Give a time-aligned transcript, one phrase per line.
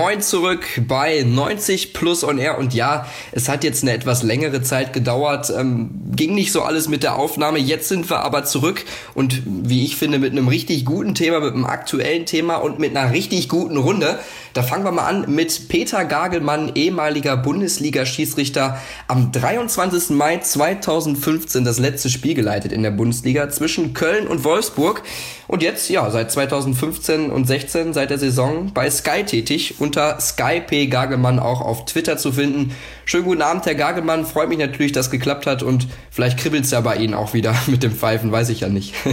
[0.00, 2.56] Moin zurück bei 90 Plus on Air.
[2.56, 5.52] Und ja, es hat jetzt eine etwas längere Zeit gedauert.
[5.54, 7.58] Ähm, ging nicht so alles mit der Aufnahme.
[7.58, 8.84] Jetzt sind wir aber zurück
[9.14, 12.96] und wie ich finde, mit einem richtig guten Thema, mit einem aktuellen Thema und mit
[12.96, 14.18] einer richtig guten Runde.
[14.52, 20.10] Da fangen wir mal an mit Peter Gagelmann, ehemaliger Bundesliga-Schiedsrichter, am 23.
[20.10, 25.02] Mai 2015 das letzte Spiel geleitet in der Bundesliga zwischen Köln und Wolfsburg.
[25.46, 30.86] Und jetzt, ja, seit 2015 und 16, seit der Saison bei Sky tätig, unter SkyP
[30.86, 32.72] Gagelmann auch auf Twitter zu finden.
[33.04, 34.26] Schönen guten Abend, Herr Gagelmann.
[34.26, 37.82] Freut mich natürlich, dass geklappt hat und vielleicht kribbelt's ja bei Ihnen auch wieder mit
[37.82, 38.94] dem Pfeifen, weiß ich ja nicht.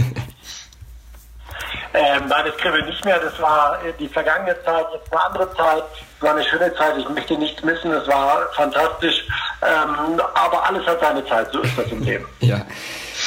[1.94, 3.18] Ähm, nein, das kribbelt nicht mehr.
[3.18, 5.82] Das war äh, die vergangene Zeit, jetzt eine andere Zeit.
[6.16, 6.94] Es war eine schöne Zeit.
[6.98, 7.90] Ich möchte nichts missen.
[7.92, 9.24] Es war fantastisch.
[9.62, 11.48] Ähm, aber alles hat seine Zeit.
[11.52, 12.26] So ist das im Leben.
[12.40, 12.66] ja.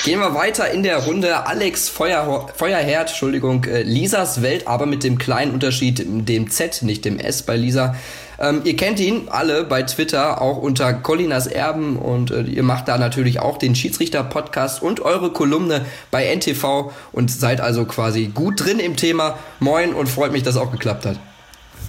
[0.06, 1.46] Gehen wir weiter in der Runde.
[1.48, 7.04] Alex Feuer, Feuerherd, Entschuldigung, äh, Lisas Welt, aber mit dem kleinen Unterschied, dem Z, nicht
[7.04, 7.96] dem S bei Lisa.
[8.42, 12.88] Ähm, ihr kennt ihn alle bei Twitter, auch unter Colinas Erben und äh, ihr macht
[12.88, 18.66] da natürlich auch den Schiedsrichter-Podcast und eure Kolumne bei NTV und seid also quasi gut
[18.66, 19.38] drin im Thema.
[19.60, 21.18] Moin und freut mich, dass es auch geklappt hat.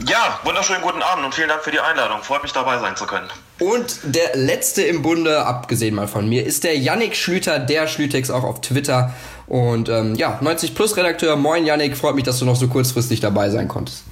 [0.07, 2.23] Ja, wunderschönen guten Abend und vielen Dank für die Einladung.
[2.23, 3.29] Freut mich dabei sein zu können.
[3.59, 8.31] Und der letzte im Bunde, abgesehen mal von mir, ist der Yannick Schlüter, der Schlütex
[8.31, 9.15] auch auf Twitter.
[9.47, 11.37] Und ähm, ja, 90 Plus Redakteur.
[11.37, 14.05] Moin Yannick, freut mich, dass du noch so kurzfristig dabei sein konntest.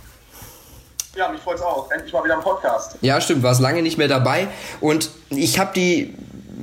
[1.20, 1.90] Ja, mich freut es auch.
[1.90, 2.96] Endlich mal wieder im Podcast.
[3.02, 4.48] Ja, stimmt, warst lange nicht mehr dabei.
[4.80, 6.14] Und ich habe die,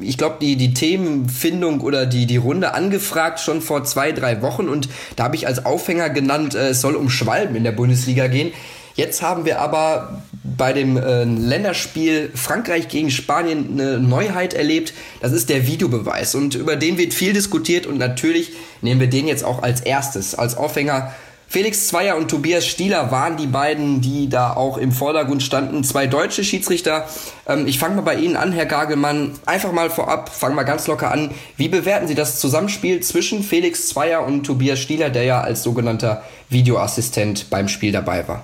[0.02, 4.68] ich glaube, die, die Themenfindung oder die, die Runde angefragt schon vor zwei, drei Wochen.
[4.68, 8.26] Und da habe ich als Aufhänger genannt, äh, es soll um Schwalben in der Bundesliga
[8.26, 8.52] gehen.
[8.96, 14.96] Jetzt haben wir aber bei dem äh, Länderspiel Frankreich gegen Spanien eine Neuheit erlebt.
[15.22, 19.28] Das ist der Videobeweis und über den wird viel diskutiert und natürlich nehmen wir den
[19.28, 21.14] jetzt auch als erstes, als Aufhänger
[21.50, 25.84] Felix Zweier und Tobias Stieler waren die beiden, die da auch im Vordergrund standen.
[25.86, 27.08] Zwei deutsche Schiedsrichter.
[27.48, 29.32] Ähm, ich fange mal bei Ihnen an, Herr Gagelmann.
[29.46, 31.32] Einfach mal vorab, fangen wir ganz locker an.
[31.56, 36.22] Wie bewerten Sie das Zusammenspiel zwischen Felix Zweier und Tobias Stieler, der ja als sogenannter
[36.50, 38.44] Videoassistent beim Spiel dabei war?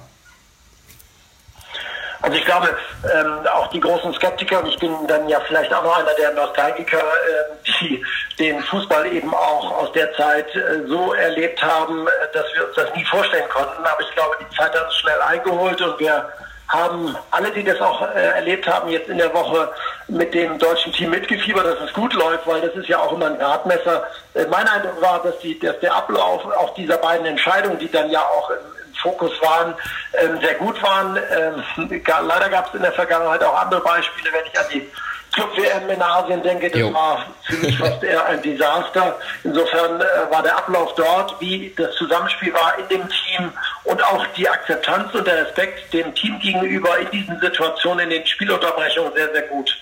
[2.23, 2.69] Also ich glaube,
[3.13, 6.31] ähm, auch die großen Skeptiker, und ich bin dann ja vielleicht auch noch einer der
[6.31, 8.01] Nostalgiker, äh, die
[8.39, 12.75] den Fußball eben auch aus der Zeit äh, so erlebt haben, äh, dass wir uns
[12.75, 13.83] das nie vorstellen konnten.
[13.83, 16.29] Aber ich glaube, die Zeit hat uns schnell eingeholt und wir
[16.69, 19.69] haben alle, die das auch äh, erlebt haben, jetzt in der Woche
[20.07, 23.25] mit dem deutschen Team mitgefiebert, dass es gut läuft, weil das ist ja auch immer
[23.25, 24.07] ein Gradmesser.
[24.33, 28.09] Äh, mein Eindruck war, dass, die, dass der Ablauf auch dieser beiden Entscheidungen, die dann
[28.09, 28.72] ja auch im,
[29.03, 29.75] Fokus waren,
[30.13, 31.17] ähm, sehr gut waren.
[31.77, 34.89] Ähm, leider gab es in der Vergangenheit auch andere Beispiele, wenn ich an die
[35.33, 36.93] Club-WM in Asien denke, das jo.
[36.93, 39.17] war für mich fast eher ein Desaster.
[39.43, 43.51] Insofern äh, war der Ablauf dort, wie das Zusammenspiel war in dem Team
[43.83, 48.27] und auch die Akzeptanz und der Respekt dem Team gegenüber in diesen Situationen, in den
[48.27, 49.75] Spielunterbrechungen sehr, sehr gut.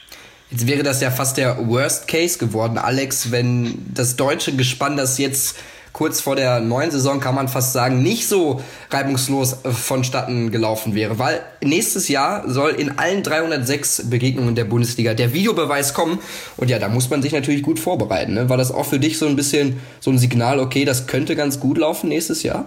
[0.50, 5.18] Jetzt wäre das ja fast der Worst Case geworden, Alex, wenn das deutsche Gespann, das
[5.18, 5.58] jetzt
[5.94, 10.96] kurz vor der neuen Saison, kann man fast sagen, nicht so reibungslos äh, vonstatten gelaufen
[10.96, 11.20] wäre.
[11.20, 16.20] Weil nächstes Jahr soll in allen 306 Begegnungen der Bundesliga der Videobeweis kommen.
[16.58, 18.34] Und ja, da muss man sich natürlich gut vorbereiten.
[18.34, 18.50] Ne?
[18.50, 21.60] War das auch für dich so ein bisschen so ein Signal, okay, das könnte ganz
[21.60, 22.66] gut laufen nächstes Jahr?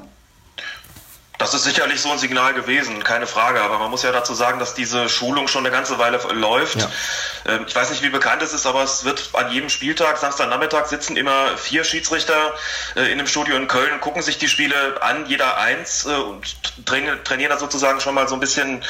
[1.37, 3.61] Das ist sicherlich so ein Signal gewesen, keine Frage.
[3.61, 6.81] Aber man muss ja dazu sagen, dass diese Schulung schon eine ganze Weile läuft.
[6.81, 6.89] Ja.
[7.47, 10.87] Ähm, ich weiß nicht, wie bekannt es ist, aber es wird an jedem Spieltag, Samstagnachmittag,
[10.87, 12.55] sitzen immer vier Schiedsrichter
[12.95, 16.45] äh, in einem Studio in Köln, gucken sich die Spiele an, jeder eins äh, und
[16.85, 18.85] trainieren da sozusagen schon mal so ein bisschen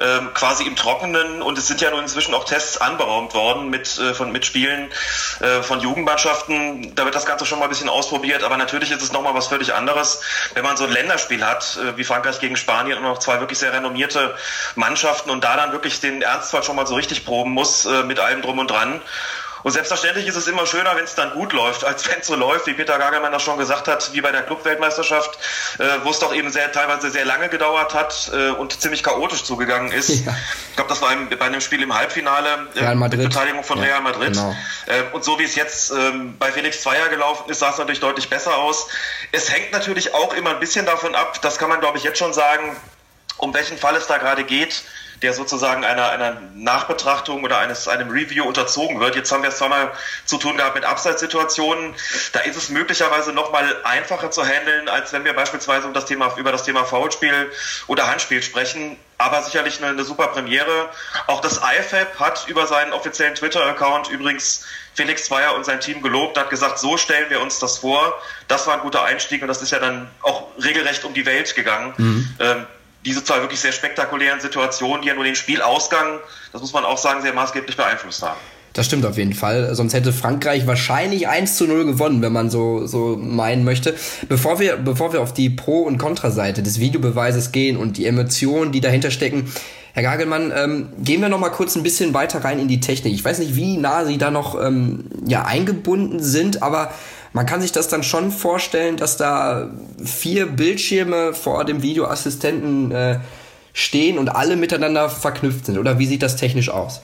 [0.00, 1.42] ähm, quasi im Trockenen.
[1.42, 4.90] Und es sind ja nun inzwischen auch Tests anberaumt worden mit, äh, von, mit Spielen
[5.62, 6.94] von Jugendmannschaften.
[6.94, 8.44] Da wird das Ganze schon mal ein bisschen ausprobiert.
[8.44, 10.20] Aber natürlich ist es nochmal was völlig anderes,
[10.54, 13.72] wenn man so ein Länderspiel hat, wie Frankreich gegen Spanien und noch zwei wirklich sehr
[13.72, 14.34] renommierte
[14.74, 18.42] Mannschaften und da dann wirklich den Ernstfall schon mal so richtig proben muss mit allem
[18.42, 19.00] drum und dran.
[19.62, 22.36] Und selbstverständlich ist es immer schöner, wenn es dann gut läuft, als wenn es so
[22.36, 25.38] läuft, wie Peter Gagelmann das schon gesagt hat, wie bei der Clubweltmeisterschaft,
[25.78, 29.44] äh, wo es doch eben sehr teilweise sehr lange gedauert hat äh, und ziemlich chaotisch
[29.44, 30.10] zugegangen ist.
[30.20, 30.36] Ja.
[30.70, 33.84] Ich glaube, das war im, bei einem Spiel im Halbfinale äh, mit Beteiligung von ja,
[33.84, 34.34] Real Madrid.
[34.34, 34.54] Genau.
[34.86, 38.00] Äh, und so wie es jetzt ähm, bei Felix Zweier gelaufen ist, sah es natürlich
[38.00, 38.88] deutlich besser aus.
[39.32, 42.18] Es hängt natürlich auch immer ein bisschen davon ab, das kann man glaube ich jetzt
[42.18, 42.76] schon sagen,
[43.38, 44.82] um welchen Fall es da gerade geht
[45.22, 49.16] der sozusagen einer, einer Nachbetrachtung oder eines, einem Review unterzogen wird.
[49.16, 49.92] Jetzt haben wir es zweimal
[50.24, 51.94] zu tun gehabt mit Abseitssituationen.
[52.32, 56.34] Da ist es möglicherweise nochmal einfacher zu handeln, als wenn wir beispielsweise um das Thema,
[56.36, 57.50] über das Thema Foulspiel
[57.86, 58.96] oder Handspiel sprechen.
[59.18, 60.88] Aber sicherlich eine, eine super Premiere.
[61.26, 64.64] Auch das IFAB hat über seinen offiziellen Twitter-Account übrigens
[64.94, 68.20] Felix Zweier und sein Team gelobt, hat gesagt, so stellen wir uns das vor.
[68.48, 71.54] Das war ein guter Einstieg und das ist ja dann auch regelrecht um die Welt
[71.54, 71.94] gegangen.
[71.96, 72.34] Mhm.
[72.40, 72.66] Ähm,
[73.04, 76.20] diese zwei wirklich sehr spektakulären Situationen, die ja nur den Spielausgang,
[76.52, 78.38] das muss man auch sagen, sehr maßgeblich beeinflusst haben.
[78.72, 79.74] Das stimmt auf jeden Fall.
[79.74, 83.96] Sonst hätte Frankreich wahrscheinlich 1 zu 0 gewonnen, wenn man so, so meinen möchte.
[84.28, 88.70] Bevor wir, bevor wir auf die Pro- und Kontraseite des Videobeweises gehen und die Emotionen,
[88.70, 89.52] die dahinter stecken,
[89.92, 93.12] Herr Gagelmann, ähm, gehen wir noch mal kurz ein bisschen weiter rein in die Technik.
[93.12, 96.92] Ich weiß nicht, wie nah Sie da noch ähm, ja, eingebunden sind, aber
[97.32, 99.68] man kann sich das dann schon vorstellen, dass da
[100.04, 103.20] vier Bildschirme vor dem Videoassistenten äh,
[103.72, 105.78] stehen und alle miteinander verknüpft sind.
[105.78, 107.02] Oder wie sieht das technisch aus?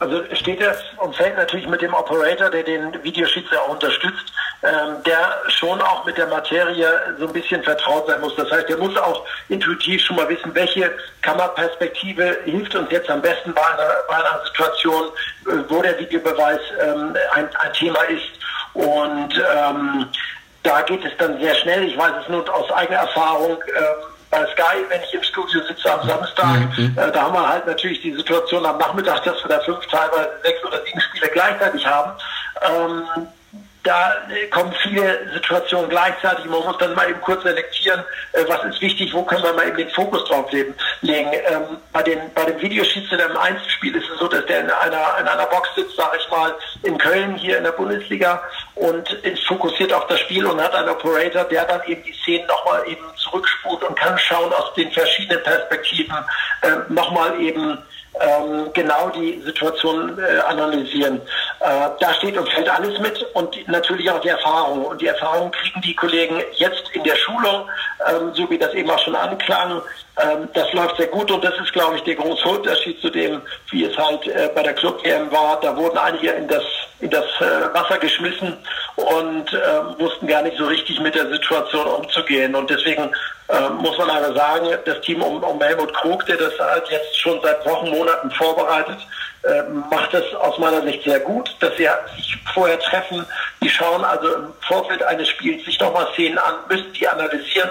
[0.00, 4.32] Also steht das und fällt natürlich mit dem Operator, der den Videoschiedsrichter auch unterstützt,
[4.62, 8.34] ähm, der schon auch mit der Materie so ein bisschen vertraut sein muss.
[8.34, 13.22] Das heißt, der muss auch intuitiv schon mal wissen, welche Kammerperspektive hilft uns jetzt am
[13.22, 15.06] besten bei einer, bei einer Situation,
[15.46, 18.24] äh, wo der Videobeweis ähm, ein, ein, Thema ist.
[18.74, 20.06] Und ähm,
[20.64, 21.84] da geht es dann sehr schnell.
[21.84, 23.58] Ich weiß es nur aus eigener Erfahrung.
[23.76, 23.84] Ähm,
[24.30, 26.96] bei Sky, wenn ich im Studio sitze am Samstag, mhm.
[26.98, 30.30] äh, da haben wir halt natürlich die Situation am Nachmittag, dass wir da fünf, teilweise
[30.42, 32.12] sechs oder sieben Spiele gleichzeitig haben.
[32.60, 33.28] Ähm,
[33.82, 34.12] da
[34.50, 36.44] kommen viele Situationen gleichzeitig.
[36.46, 38.02] Man muss dann mal eben kurz selektieren,
[38.32, 40.74] äh, was ist wichtig, wo können wir mal eben den Fokus drauf legen.
[41.02, 45.18] Ähm, bei, den, bei dem Videoschiedsrichter im Einzelspiel ist es so, dass der in einer,
[45.20, 48.42] in einer Box sitzt, sage ich mal, in Köln hier in der Bundesliga
[48.74, 52.46] und ist fokussiert auf das Spiel und hat einen Operator, der dann eben die Szenen
[52.46, 56.16] nochmal eben zurückspult und kann schauen aus den verschiedenen Perspektiven
[56.62, 57.78] äh, nochmal eben
[58.20, 61.20] ähm, genau die Situation äh, analysieren.
[61.60, 64.84] Äh, da steht und fällt alles mit und natürlich auch die Erfahrung.
[64.86, 67.68] Und die Erfahrung kriegen die Kollegen jetzt in der Schulung,
[68.08, 69.82] ähm, so wie das eben auch schon anklang.
[70.20, 73.40] Ähm, das läuft sehr gut und das ist, glaube ich, der große Unterschied zu dem,
[73.70, 75.60] wie es halt äh, bei der Club-EM war.
[75.60, 76.64] Da wurden einige in das,
[77.00, 78.56] in das äh, Wasser geschmissen
[78.98, 82.54] und äh, wussten gar nicht so richtig mit der Situation umzugehen.
[82.54, 83.10] Und deswegen
[83.48, 87.16] äh, muss man aber sagen, das Team um, um Helmut Krug, der das halt jetzt
[87.16, 88.98] schon seit Wochen, Monaten vorbereitet,
[89.44, 93.24] äh, macht das aus meiner Sicht sehr gut, dass sie sich vorher treffen.
[93.62, 97.70] Die schauen also im Vorfeld eines Spiels sich nochmal Szenen an, müssen die analysieren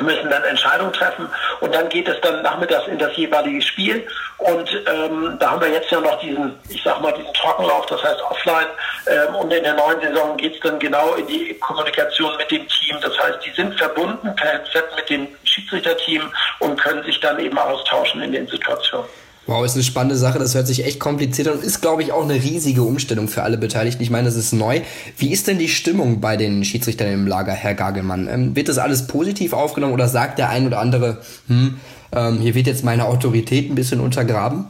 [0.00, 1.28] müssen dann Entscheidungen treffen
[1.60, 4.06] und dann geht es dann nachmittags in das jeweilige Spiel.
[4.38, 8.02] Und ähm, da haben wir jetzt ja noch diesen, ich sag mal, diesen Trockenlauf, das
[8.02, 8.66] heißt offline.
[9.06, 12.66] Ähm, und in der neuen Saison geht es dann genau in die Kommunikation mit dem
[12.68, 17.38] Team, das heißt, die sind verbunden per Headset mit dem Schiedsrichterteam und können sich dann
[17.38, 19.08] eben austauschen in den Situationen.
[19.46, 20.40] Wow, ist eine spannende Sache.
[20.40, 23.44] Das hört sich echt kompliziert an und ist, glaube ich, auch eine riesige Umstellung für
[23.44, 24.02] alle Beteiligten.
[24.02, 24.80] Ich meine, das ist neu.
[25.18, 28.28] Wie ist denn die Stimmung bei den Schiedsrichtern im Lager, Herr Gagelmann?
[28.28, 31.78] Ähm, wird das alles positiv aufgenommen oder sagt der ein oder andere, hm,
[32.12, 34.66] ähm, hier wird jetzt meine Autorität ein bisschen untergraben?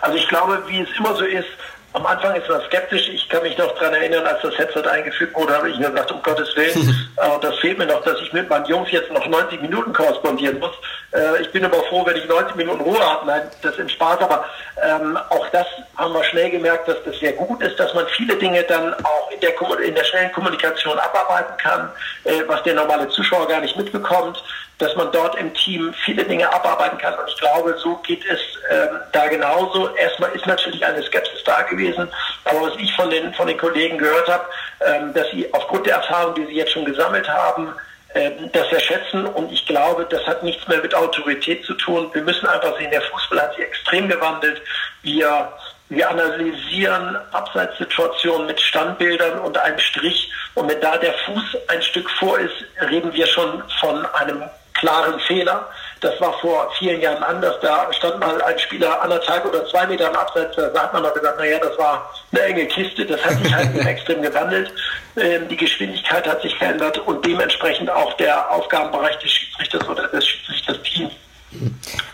[0.00, 1.46] Also ich glaube, wie es immer so ist,
[1.94, 3.08] am Anfang ist man skeptisch.
[3.08, 6.10] Ich kann mich noch daran erinnern, als das Headset eingefügt wurde, habe ich mir gedacht,
[6.10, 9.26] um Gottes Willen, äh, das fehlt mir noch, dass ich mit meinen Jungs jetzt noch
[9.26, 10.72] 90 Minuten korrespondieren muss.
[11.12, 13.26] Äh, ich bin aber froh, wenn ich 90 Minuten Ruhe habe.
[13.26, 14.18] Nein, das ist Spaß.
[14.20, 14.44] Aber
[14.84, 18.34] ähm, auch das haben wir schnell gemerkt, dass das sehr gut ist, dass man viele
[18.36, 19.52] Dinge dann auch in der,
[19.86, 21.90] in der schnellen Kommunikation abarbeiten kann,
[22.24, 24.42] äh, was der normale Zuschauer gar nicht mitbekommt
[24.78, 27.14] dass man dort im Team viele Dinge abarbeiten kann.
[27.14, 28.40] Und ich glaube, so geht es
[28.70, 29.94] ähm, da genauso.
[29.94, 32.08] Erstmal ist natürlich eine Skepsis da gewesen,
[32.44, 34.44] aber was ich von den, von den Kollegen gehört habe,
[34.80, 37.72] ähm, dass sie aufgrund der Erfahrung, die sie jetzt schon gesammelt haben,
[38.14, 42.10] ähm, das erschätzen und ich glaube, das hat nichts mehr mit Autorität zu tun.
[42.12, 44.62] Wir müssen einfach sehen, der Fußball hat sich extrem gewandelt.
[45.02, 45.52] Wir,
[45.88, 52.08] wir analysieren Abseitssituationen mit Standbildern und einem Strich und wenn da der Fuß ein Stück
[52.10, 52.54] vor ist,
[52.88, 54.42] reden wir schon von einem
[54.84, 55.68] klaren Fehler.
[56.00, 57.56] Das war vor vielen Jahren anders.
[57.62, 60.56] Da stand mal ein Spieler anderthalb oder zwei Meter im Abseits.
[60.56, 63.06] Da hat man noch gesagt, naja, das war eine enge Kiste.
[63.06, 64.70] Das hat sich halt extrem gewandelt.
[65.16, 70.26] Ähm, die Geschwindigkeit hat sich verändert und dementsprechend auch der Aufgabenbereich des Schiedsrichters oder des
[70.26, 71.12] Schiedsrichterteams.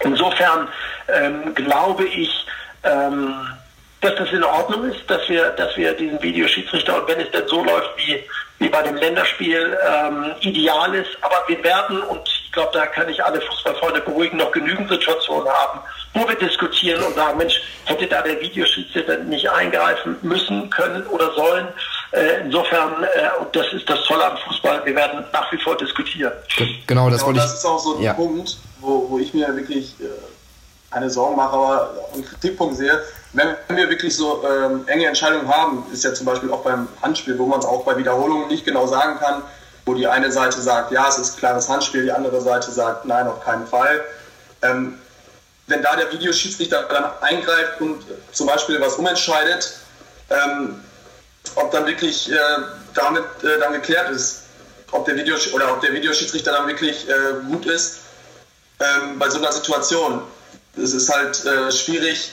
[0.01, 0.69] Insofern
[1.09, 2.47] ähm, glaube ich,
[2.85, 3.35] ähm,
[4.01, 7.49] dass das in Ordnung ist, dass wir, dass wir diesen Videoschiedsrichter und wenn es denn
[7.49, 8.23] so läuft wie,
[8.59, 13.09] wie bei dem Länderspiel ähm, ideal ist, aber wir werden und ich glaube, da kann
[13.09, 15.79] ich alle Fußballfreunde beruhigen, noch genügend Situationen haben,
[16.15, 21.33] wo wir diskutieren und sagen, Mensch, hätte da der Videoschiedsrichter nicht eingreifen müssen, können oder
[21.35, 21.69] sollen.
[22.11, 25.77] Äh, insofern, äh, und das ist das Tolle am Fußball, wir werden nach wie vor
[25.77, 26.33] diskutieren.
[26.89, 28.15] Genau, das, genau, das ist auch so ein ja.
[28.15, 30.07] Punkt, wo, wo ich mir wirklich äh,
[30.91, 33.01] eine Sorgen mache, aber einen Kritikpunkt sehe
[33.33, 37.39] wenn wir wirklich so ähm, enge Entscheidungen haben, ist ja zum Beispiel auch beim Handspiel,
[37.39, 39.43] wo man es auch bei Wiederholungen nicht genau sagen kann,
[39.87, 43.27] wo die eine Seite sagt, ja, es ist klares Handspiel, die andere Seite sagt, nein,
[43.27, 44.01] auf keinen Fall.
[44.63, 44.99] Ähm,
[45.67, 49.73] wenn da der Videoschiedsrichter dann eingreift und zum Beispiel was umentscheidet,
[50.31, 50.81] ähm,
[51.55, 52.37] ob dann wirklich äh,
[52.95, 54.43] damit äh, dann geklärt ist,
[54.93, 57.13] ob der Video oder ob der Videoschiedsrichter dann wirklich äh,
[57.49, 58.01] gut ist
[58.81, 60.23] ähm, bei so einer Situation.
[60.77, 62.33] Es ist halt äh, schwierig,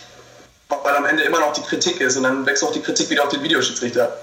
[0.70, 3.24] weil am Ende immer noch die Kritik ist und dann wechselt auch die Kritik wieder
[3.24, 4.16] auf den Videoschiedsrichter.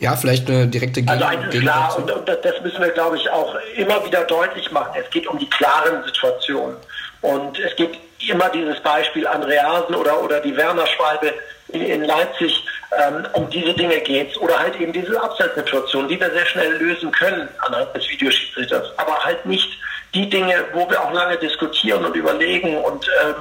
[0.00, 3.18] Ja, vielleicht eine direkte Gegen Also eins ist klar, und, und, das müssen wir, glaube
[3.18, 4.98] ich, auch immer wieder deutlich machen.
[4.98, 6.76] Es geht um die klaren Situationen.
[7.20, 11.34] Und es gibt immer dieses Beispiel Andreasen oder, oder die Werner-Schwalbe
[11.68, 12.64] in, in Leipzig.
[12.98, 17.12] Ähm, um diese Dinge geht Oder halt eben diese Abseitssituation, die wir sehr schnell lösen
[17.12, 18.98] können anhand des Videoschiedsrichters.
[18.98, 19.78] Aber halt nicht
[20.14, 23.34] die Dinge, wo wir auch lange diskutieren und überlegen und ähm,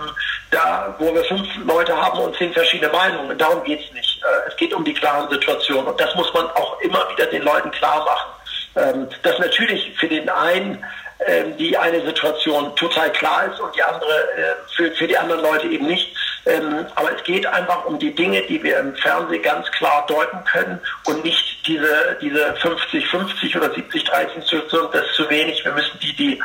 [0.51, 3.37] da, wo wir fünf Leute haben und zehn verschiedene Meinungen.
[3.37, 4.21] Darum geht es nicht.
[4.21, 7.43] Äh, es geht um die klaren Situationen und das muss man auch immer wieder den
[7.43, 8.31] Leuten klar machen.
[8.75, 10.83] Ähm, dass natürlich für den einen
[11.25, 15.41] ähm, die eine Situation total klar ist und die andere äh, für, für die anderen
[15.41, 16.15] Leute eben nicht.
[16.45, 20.43] Ähm, aber es geht einfach um die Dinge, die wir im Fernsehen ganz klar deuten
[20.45, 25.63] können und nicht diese, diese 50-50 oder 70-30 Situation, das ist zu wenig.
[25.63, 26.41] Wir müssen die, die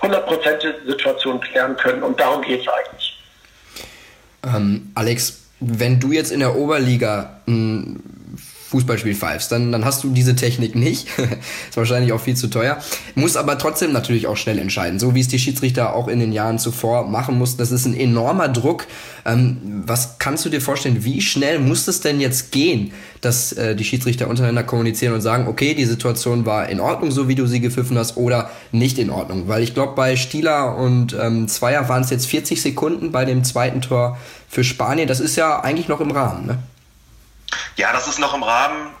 [0.00, 3.18] 100% Situation klären können und darum geht es eigentlich.
[4.44, 8.15] Ähm, Alex, wenn du jetzt in der Oberliga ein
[8.76, 11.08] Fußballspiel pfeifst, dann, dann hast du diese Technik nicht.
[11.18, 12.76] ist wahrscheinlich auch viel zu teuer.
[13.14, 16.30] Muss aber trotzdem natürlich auch schnell entscheiden, so wie es die Schiedsrichter auch in den
[16.30, 17.56] Jahren zuvor machen mussten.
[17.56, 18.86] Das ist ein enormer Druck.
[19.24, 22.92] Ähm, was kannst du dir vorstellen, wie schnell muss es denn jetzt gehen,
[23.22, 27.28] dass äh, die Schiedsrichter untereinander kommunizieren und sagen, okay, die Situation war in Ordnung, so
[27.28, 29.48] wie du sie gepfiffen hast, oder nicht in Ordnung?
[29.48, 33.42] Weil ich glaube, bei Stieler und ähm, Zweier waren es jetzt 40 Sekunden bei dem
[33.42, 34.18] zweiten Tor
[34.50, 35.08] für Spanien.
[35.08, 36.58] Das ist ja eigentlich noch im Rahmen, ne?
[37.76, 38.94] Ja, das ist noch im Rahmen.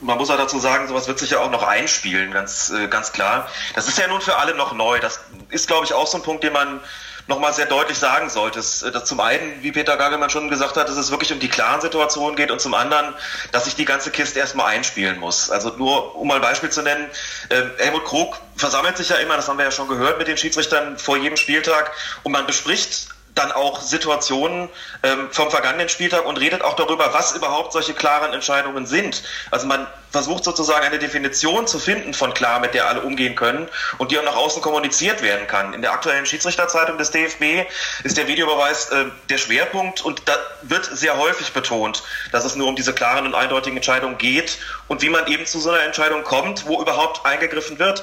[0.00, 3.12] Man muss auch dazu sagen, sowas wird sich ja auch noch einspielen, ganz, äh, ganz
[3.12, 3.48] klar.
[3.74, 5.00] Das ist ja nun für alle noch neu.
[5.00, 6.80] Das ist, glaube ich, auch so ein Punkt, den man
[7.28, 8.58] nochmal sehr deutlich sagen sollte.
[8.58, 11.48] Dass, dass zum einen, wie Peter Gagelmann schon gesagt hat, dass es wirklich um die
[11.48, 13.14] klaren Situationen geht und zum anderen,
[13.52, 15.50] dass sich die ganze Kiste erstmal einspielen muss.
[15.50, 17.08] Also nur, um mal ein Beispiel zu nennen,
[17.50, 20.36] äh, Helmut Krug versammelt sich ja immer, das haben wir ja schon gehört mit den
[20.36, 21.92] Schiedsrichtern vor jedem Spieltag
[22.24, 24.68] und man bespricht dann auch Situationen
[25.02, 29.22] ähm, vom vergangenen Spieltag und redet auch darüber, was überhaupt solche klaren Entscheidungen sind.
[29.50, 33.68] Also man versucht sozusagen eine Definition zu finden von klar, mit der alle umgehen können
[33.98, 35.74] und die auch nach außen kommuniziert werden kann.
[35.74, 37.68] In der aktuellen Schiedsrichterzeitung des DFB
[38.04, 42.02] ist der Videobeweis äh, der Schwerpunkt und da wird sehr häufig betont,
[42.32, 45.60] dass es nur um diese klaren und eindeutigen Entscheidungen geht und wie man eben zu
[45.60, 48.02] so einer Entscheidung kommt, wo überhaupt eingegriffen wird.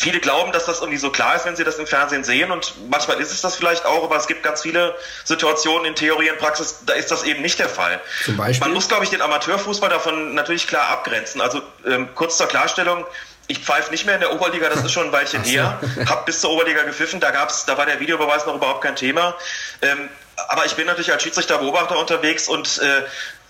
[0.00, 2.72] Viele glauben, dass das irgendwie so klar ist, wenn sie das im Fernsehen sehen und
[2.88, 6.38] manchmal ist es das vielleicht auch, aber es gibt ganz viele Situationen in Theorie und
[6.38, 8.00] Praxis, da ist das eben nicht der Fall.
[8.24, 8.64] Zum Beispiel?
[8.64, 11.40] Man muss, glaube ich, den Amateurfußball davon natürlich klar abgrenzen.
[11.40, 13.04] Also ähm, kurz zur Klarstellung,
[13.48, 15.50] ich pfeife nicht mehr in der Oberliga, das ist schon ein Weilchen so.
[15.50, 15.80] her.
[16.08, 19.34] Hab bis zur Oberliga gepfiffen, da gab's, da war der Videobeweis noch überhaupt kein Thema.
[19.82, 20.08] Ähm,
[20.46, 23.02] aber ich bin natürlich als Schiedsrichter-Beobachter unterwegs und äh,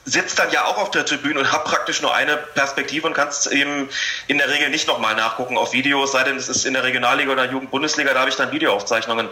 [0.08, 3.46] sitzt dann ja auch auf der Tribüne und habe praktisch nur eine Perspektive und kannst
[3.48, 3.90] eben
[4.26, 7.30] in der Regel nicht nochmal nachgucken auf Videos, sei denn es ist in der Regionalliga
[7.30, 9.28] oder Jugendbundesliga, da habe ich dann Videoaufzeichnungen,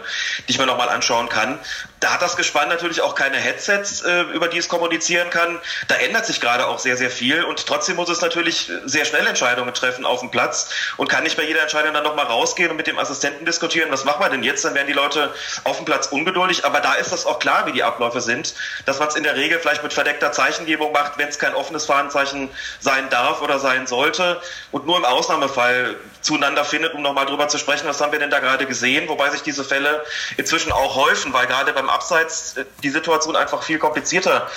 [0.47, 1.57] die ich mir nochmal anschauen kann.
[1.99, 5.59] Da hat das Gespann natürlich auch keine Headsets, äh, über die es kommunizieren kann.
[5.87, 9.25] Da ändert sich gerade auch sehr, sehr viel und trotzdem muss es natürlich sehr schnell
[9.25, 12.77] Entscheidungen treffen auf dem Platz und kann nicht bei jeder Entscheidung dann nochmal rausgehen und
[12.77, 14.63] mit dem Assistenten diskutieren, was machen wir denn jetzt?
[14.63, 17.71] Dann werden die Leute auf dem Platz ungeduldig, aber da ist das auch klar, wie
[17.71, 18.53] die Abläufe sind,
[18.85, 21.55] dass man es in der Regel vielleicht mit verdeckter Zeichen Gesetzgebung macht, wenn es kein
[21.55, 27.25] offenes Fahnenzeichen sein darf oder sein sollte und nur im Ausnahmefall zueinander findet, um nochmal
[27.25, 30.03] drüber zu sprechen, was haben wir denn da gerade gesehen, wobei sich diese Fälle
[30.35, 34.47] inzwischen auch häufen, weil gerade beim Abseits die Situation einfach viel komplizierter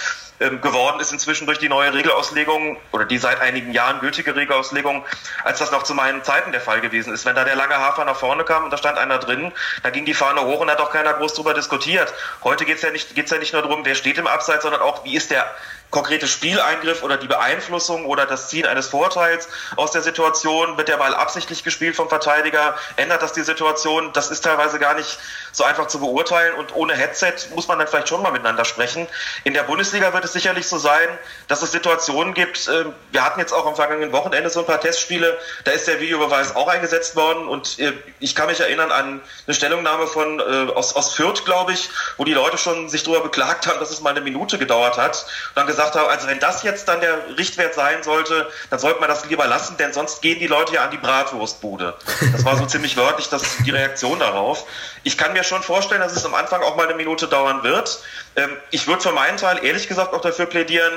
[0.41, 5.05] geworden ist inzwischen durch die neue Regelauslegung oder die seit einigen Jahren gültige Regelauslegung,
[5.45, 7.27] als das noch zu meinen Zeiten der Fall gewesen ist.
[7.27, 9.53] Wenn da der lange Hafer nach vorne kam und da stand einer drin,
[9.83, 12.13] da ging die Fahne hoch und hat auch keiner groß drüber diskutiert.
[12.43, 15.05] Heute geht es ja geht's ja nicht nur darum, wer steht im Abseits, sondern auch,
[15.05, 15.45] wie ist der
[15.91, 20.97] konkrete Spieleingriff oder die Beeinflussung oder das Ziehen eines Vorteils aus der Situation, wird der
[20.97, 25.19] Ball absichtlich gespielt vom Verteidiger, ändert das die Situation, das ist teilweise gar nicht
[25.53, 29.09] so einfach zu beurteilen und ohne Headset muss man dann vielleicht schon mal miteinander sprechen.
[29.45, 31.09] In der Bundesliga wird es sicherlich so sein,
[31.49, 34.81] dass es Situationen gibt, ähm, wir hatten jetzt auch am vergangenen Wochenende so ein paar
[34.81, 39.21] Testspiele, da ist der Videobeweis auch eingesetzt worden und äh, ich kann mich erinnern an
[39.47, 43.25] eine Stellungnahme von äh, aus, aus Fürth, glaube ich, wo die Leute schon sich darüber
[43.25, 45.27] beklagt haben, dass es mal eine Minute gedauert hat.
[45.49, 48.79] Und dann gesagt gesagt habe, also wenn das jetzt dann der Richtwert sein sollte, dann
[48.79, 51.95] sollte man das lieber lassen, denn sonst gehen die Leute ja an die Bratwurstbude.
[52.33, 54.67] Das war so ziemlich wörtlich das, die Reaktion darauf.
[55.05, 58.03] Ich kann mir schon vorstellen, dass es am Anfang auch mal eine Minute dauern wird.
[58.37, 60.93] Ähm, ich würde für meinen Teil ehrlich gesagt auch dafür plädieren,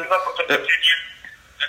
[0.50, 0.58] äh,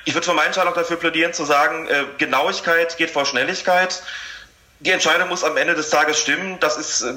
[0.06, 4.02] ich würde für meinen Teil auch dafür plädieren zu sagen, äh, Genauigkeit geht vor Schnelligkeit.
[4.80, 6.58] Die Entscheidung muss am Ende des Tages stimmen.
[6.58, 7.14] Das ist äh,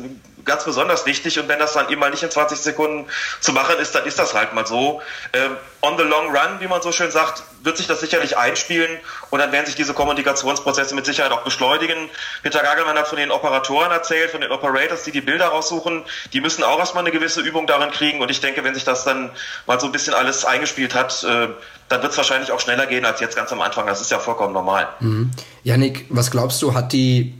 [0.47, 3.05] ganz besonders wichtig und wenn das dann eben mal nicht in 20 Sekunden
[3.39, 5.01] zu machen ist, dann ist das halt mal so.
[5.33, 8.97] Ähm, on the long run, wie man so schön sagt, wird sich das sicherlich einspielen
[9.29, 12.09] und dann werden sich diese Kommunikationsprozesse mit Sicherheit auch beschleunigen.
[12.41, 16.03] Peter Gagelmann hat von den Operatoren erzählt, von den Operators, die die Bilder raussuchen.
[16.33, 19.03] Die müssen auch erstmal eine gewisse Übung darin kriegen und ich denke, wenn sich das
[19.03, 19.29] dann
[19.67, 21.49] mal so ein bisschen alles eingespielt hat, äh,
[21.89, 23.85] dann wird es wahrscheinlich auch schneller gehen als jetzt ganz am Anfang.
[23.85, 24.87] Das ist ja vollkommen normal.
[24.99, 25.31] Mhm.
[25.63, 27.33] Janik, was glaubst du, hat die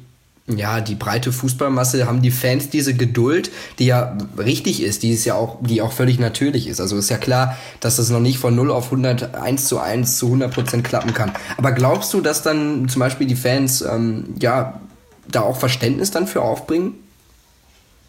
[0.48, 5.26] ja, die breite Fußballmasse haben die Fans diese Geduld, die ja richtig ist, die ist
[5.26, 6.80] ja auch, die auch völlig natürlich ist.
[6.80, 10.18] Also ist ja klar, dass das noch nicht von 0 auf 100, 1 zu 1
[10.18, 11.34] zu 100 Prozent klappen kann.
[11.58, 14.80] Aber glaubst du, dass dann zum Beispiel die Fans, ähm, ja,
[15.28, 16.96] da auch Verständnis dann für aufbringen?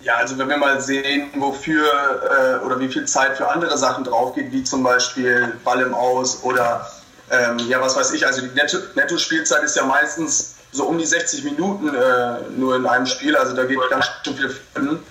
[0.00, 4.04] Ja, also wenn wir mal sehen, wofür äh, oder wie viel Zeit für andere Sachen
[4.04, 6.88] draufgeht, wie zum Beispiel Ball im Aus oder
[7.32, 8.54] ähm, ja, was weiß ich, also die
[8.94, 13.54] Netto-Spielzeit ist ja meistens so um die 60 Minuten äh, nur in einem Spiel, also
[13.54, 15.04] da geht ganz schön viel Finden.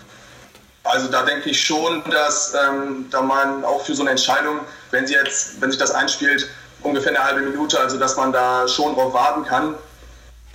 [0.84, 4.60] Also da denke ich schon, dass ähm, da man auch für so eine Entscheidung,
[4.92, 6.48] wenn sie jetzt, wenn sich das einspielt,
[6.82, 9.76] ungefähr eine halbe Minute, also dass man da schon drauf warten kann.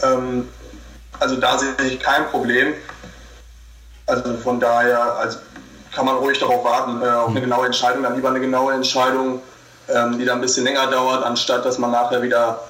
[0.03, 0.49] Ähm,
[1.21, 2.75] also da sehe ich kein Problem.
[4.07, 5.39] Also von daher also
[5.95, 9.43] kann man ruhig darauf warten, äh, auf eine genaue Entscheidung, dann lieber eine genaue Entscheidung,
[9.89, 12.61] ähm, die dann ein bisschen länger dauert, anstatt dass man nachher wieder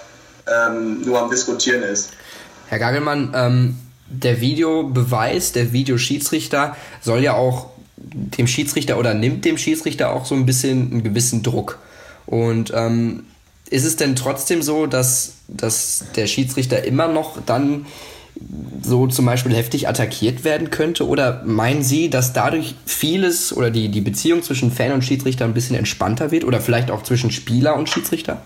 [0.46, 2.10] ähm, nur am Diskutieren ist.
[2.72, 3.76] Herr Gagelmann, ähm,
[4.08, 7.66] der Videobeweis, der Videoschiedsrichter soll ja auch
[7.98, 11.78] dem Schiedsrichter oder nimmt dem Schiedsrichter auch so ein bisschen einen gewissen Druck.
[12.24, 13.24] Und ähm,
[13.68, 17.84] ist es denn trotzdem so, dass, dass der Schiedsrichter immer noch dann
[18.80, 21.06] so zum Beispiel heftig attackiert werden könnte?
[21.06, 25.52] Oder meinen Sie, dass dadurch vieles oder die, die Beziehung zwischen Fan und Schiedsrichter ein
[25.52, 26.44] bisschen entspannter wird?
[26.44, 28.40] Oder vielleicht auch zwischen Spieler und Schiedsrichter?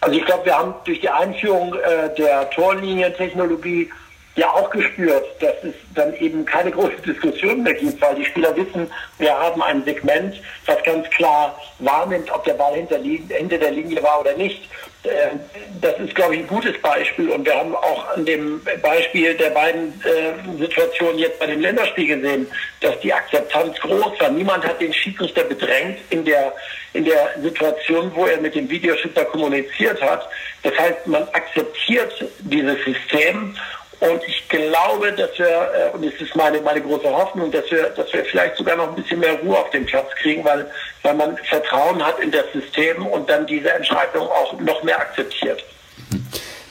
[0.00, 3.90] Also ich glaube, wir haben durch die Einführung äh, der Torlinientechnologie
[4.36, 8.56] ja auch gespürt, dass es dann eben keine große Diskussion mehr gibt, weil die Spieler
[8.56, 13.72] wissen, wir haben ein Segment, was ganz klar wahrnimmt, ob der Ball hinter, hinter der
[13.72, 14.68] Linie war oder nicht.
[15.02, 15.36] Äh,
[15.80, 17.30] das ist, glaube ich, ein gutes Beispiel.
[17.30, 22.06] Und wir haben auch an dem Beispiel der beiden äh, Situationen jetzt bei dem Länderspiel
[22.06, 22.46] gesehen,
[22.80, 24.30] dass die Akzeptanz groß war.
[24.30, 26.52] Niemand hat den Schiedsrichter bedrängt in der,
[26.92, 30.28] in der Situation, wo er mit dem Videoschützer kommuniziert hat.
[30.62, 33.56] Das heißt, man akzeptiert dieses System
[34.00, 37.90] und ich glaube, dass wir, äh, und es ist meine, meine große Hoffnung, dass wir,
[37.90, 40.70] dass wir vielleicht sogar noch ein bisschen mehr Ruhe auf den Platz kriegen, weil,
[41.02, 45.62] weil man Vertrauen hat in das System und dann diese Entscheidung auch noch mehr akzeptiert.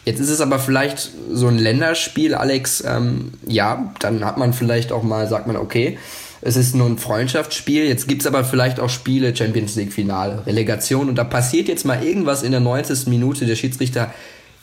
[0.05, 2.83] Jetzt ist es aber vielleicht so ein Länderspiel, Alex.
[2.83, 5.99] Ähm, ja, dann hat man vielleicht auch mal, sagt man, okay,
[6.41, 7.85] es ist nur ein Freundschaftsspiel.
[7.85, 11.85] Jetzt gibt es aber vielleicht auch Spiele, Champions League Finale, Relegation und da passiert jetzt
[11.85, 13.05] mal irgendwas in der 90.
[13.05, 13.45] Minute.
[13.45, 14.11] Der Schiedsrichter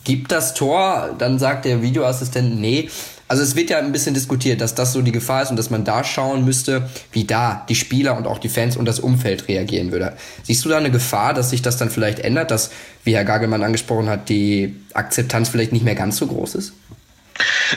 [0.07, 2.89] gibt das Tor, dann sagt der Videoassistent, nee.
[3.29, 5.69] Also es wird ja ein bisschen diskutiert, dass das so die Gefahr ist und dass
[5.69, 9.49] man da schauen müsste, wie da die Spieler und auch die Fans und das Umfeld
[9.49, 10.17] reagieren würde.
[10.45, 12.71] Siehst du da eine Gefahr, dass sich das dann vielleicht ändert, dass,
[13.03, 16.73] wie Herr Gagelmann angesprochen hat, die Akzeptanz vielleicht nicht mehr ganz so groß ist?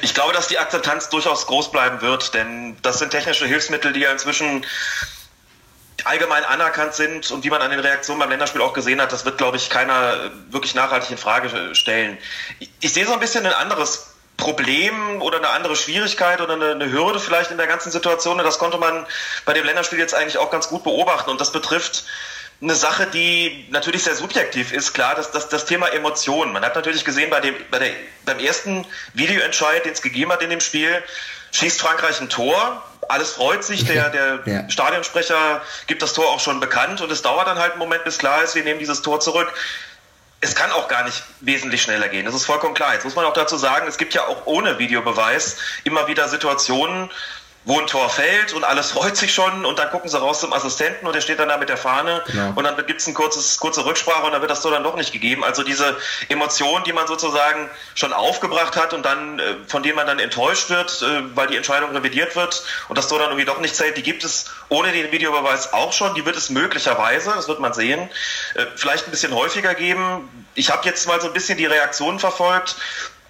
[0.03, 4.01] Ich glaube, dass die Akzeptanz durchaus groß bleiben wird, denn das sind technische Hilfsmittel, die
[4.01, 4.63] ja inzwischen
[6.07, 9.25] allgemein anerkannt sind und wie man an den Reaktionen beim Länderspiel auch gesehen hat, das
[9.25, 12.17] wird, glaube ich, keiner wirklich nachhaltig in Frage stellen.
[12.59, 16.71] Ich, ich sehe so ein bisschen ein anderes Problem oder eine andere Schwierigkeit oder eine,
[16.71, 18.39] eine, Hürde vielleicht in der ganzen Situation.
[18.39, 19.05] Und das konnte man
[19.45, 21.29] bei dem Länderspiel jetzt eigentlich auch ganz gut beobachten.
[21.29, 22.05] Und das betrifft
[22.62, 26.51] eine Sache, die natürlich sehr subjektiv ist, klar, das, das, das Thema Emotionen.
[26.51, 27.91] Man hat natürlich gesehen, bei dem, bei der,
[28.25, 31.03] beim ersten Videoentscheid, den es gegeben hat in dem Spiel,
[31.51, 34.69] schießt Frankreich ein Tor alles freut sich, der, der ja.
[34.69, 38.17] Stadionsprecher gibt das Tor auch schon bekannt und es dauert dann halt einen Moment, bis
[38.17, 39.51] klar ist, wir nehmen dieses Tor zurück.
[40.41, 42.25] Es kann auch gar nicht wesentlich schneller gehen.
[42.25, 42.93] Das ist vollkommen klar.
[42.93, 47.09] Jetzt muss man auch dazu sagen, es gibt ja auch ohne Videobeweis immer wieder Situationen,
[47.65, 50.53] wo ein Tor fällt und alles freut sich schon und dann gucken sie raus zum
[50.53, 52.53] Assistenten und der steht dann da mit der Fahne genau.
[52.55, 55.11] und dann gibt es eine kurze Rücksprache und dann wird das Tor dann doch nicht
[55.11, 55.43] gegeben.
[55.43, 55.97] Also diese
[56.29, 60.69] Emotionen, die man sozusagen schon aufgebracht hat und dann, äh, von denen man dann enttäuscht
[60.69, 63.97] wird, äh, weil die Entscheidung revidiert wird und das Tor dann irgendwie doch nicht zählt,
[63.97, 66.15] die gibt es ohne den Videobeweis auch schon.
[66.15, 68.09] Die wird es möglicherweise, das wird man sehen,
[68.55, 70.47] äh, vielleicht ein bisschen häufiger geben.
[70.55, 72.75] Ich habe jetzt mal so ein bisschen die Reaktionen verfolgt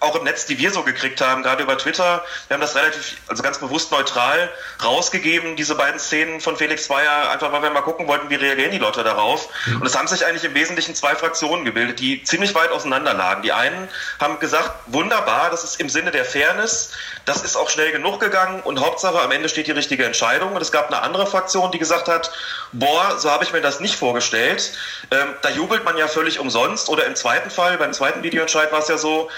[0.00, 2.24] auch im Netz, die wir so gekriegt haben, gerade über Twitter.
[2.48, 4.50] Wir haben das relativ, also ganz bewusst neutral
[4.82, 8.72] rausgegeben, diese beiden Szenen von Felix Zweier, einfach weil wir mal gucken wollten, wie reagieren
[8.72, 9.48] die Leute darauf.
[9.72, 13.42] Und es haben sich eigentlich im Wesentlichen zwei Fraktionen gebildet, die ziemlich weit auseinander lagen.
[13.42, 16.92] Die einen haben gesagt, wunderbar, das ist im Sinne der Fairness,
[17.26, 20.52] das ist auch schnell genug gegangen und Hauptsache am Ende steht die richtige Entscheidung.
[20.52, 22.32] Und es gab eine andere Fraktion, die gesagt hat,
[22.72, 24.72] boah, so habe ich mir das nicht vorgestellt.
[25.10, 26.88] Ähm, da jubelt man ja völlig umsonst.
[26.88, 29.30] Oder im zweiten Fall, beim zweiten Videoentscheid war es ja so,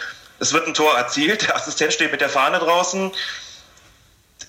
[0.43, 3.13] es wird ein Tor erzielt, der Assistent steht mit der Fahne draußen.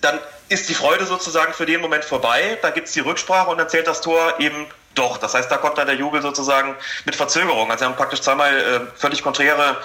[0.01, 3.57] dann ist die Freude sozusagen für den Moment vorbei, dann gibt es die Rücksprache und
[3.57, 5.17] dann zählt das Tor eben doch.
[5.17, 6.75] Das heißt, da kommt dann der Jubel sozusagen
[7.05, 7.71] mit Verzögerung.
[7.71, 9.77] Also sie haben praktisch zweimal äh, völlig konträre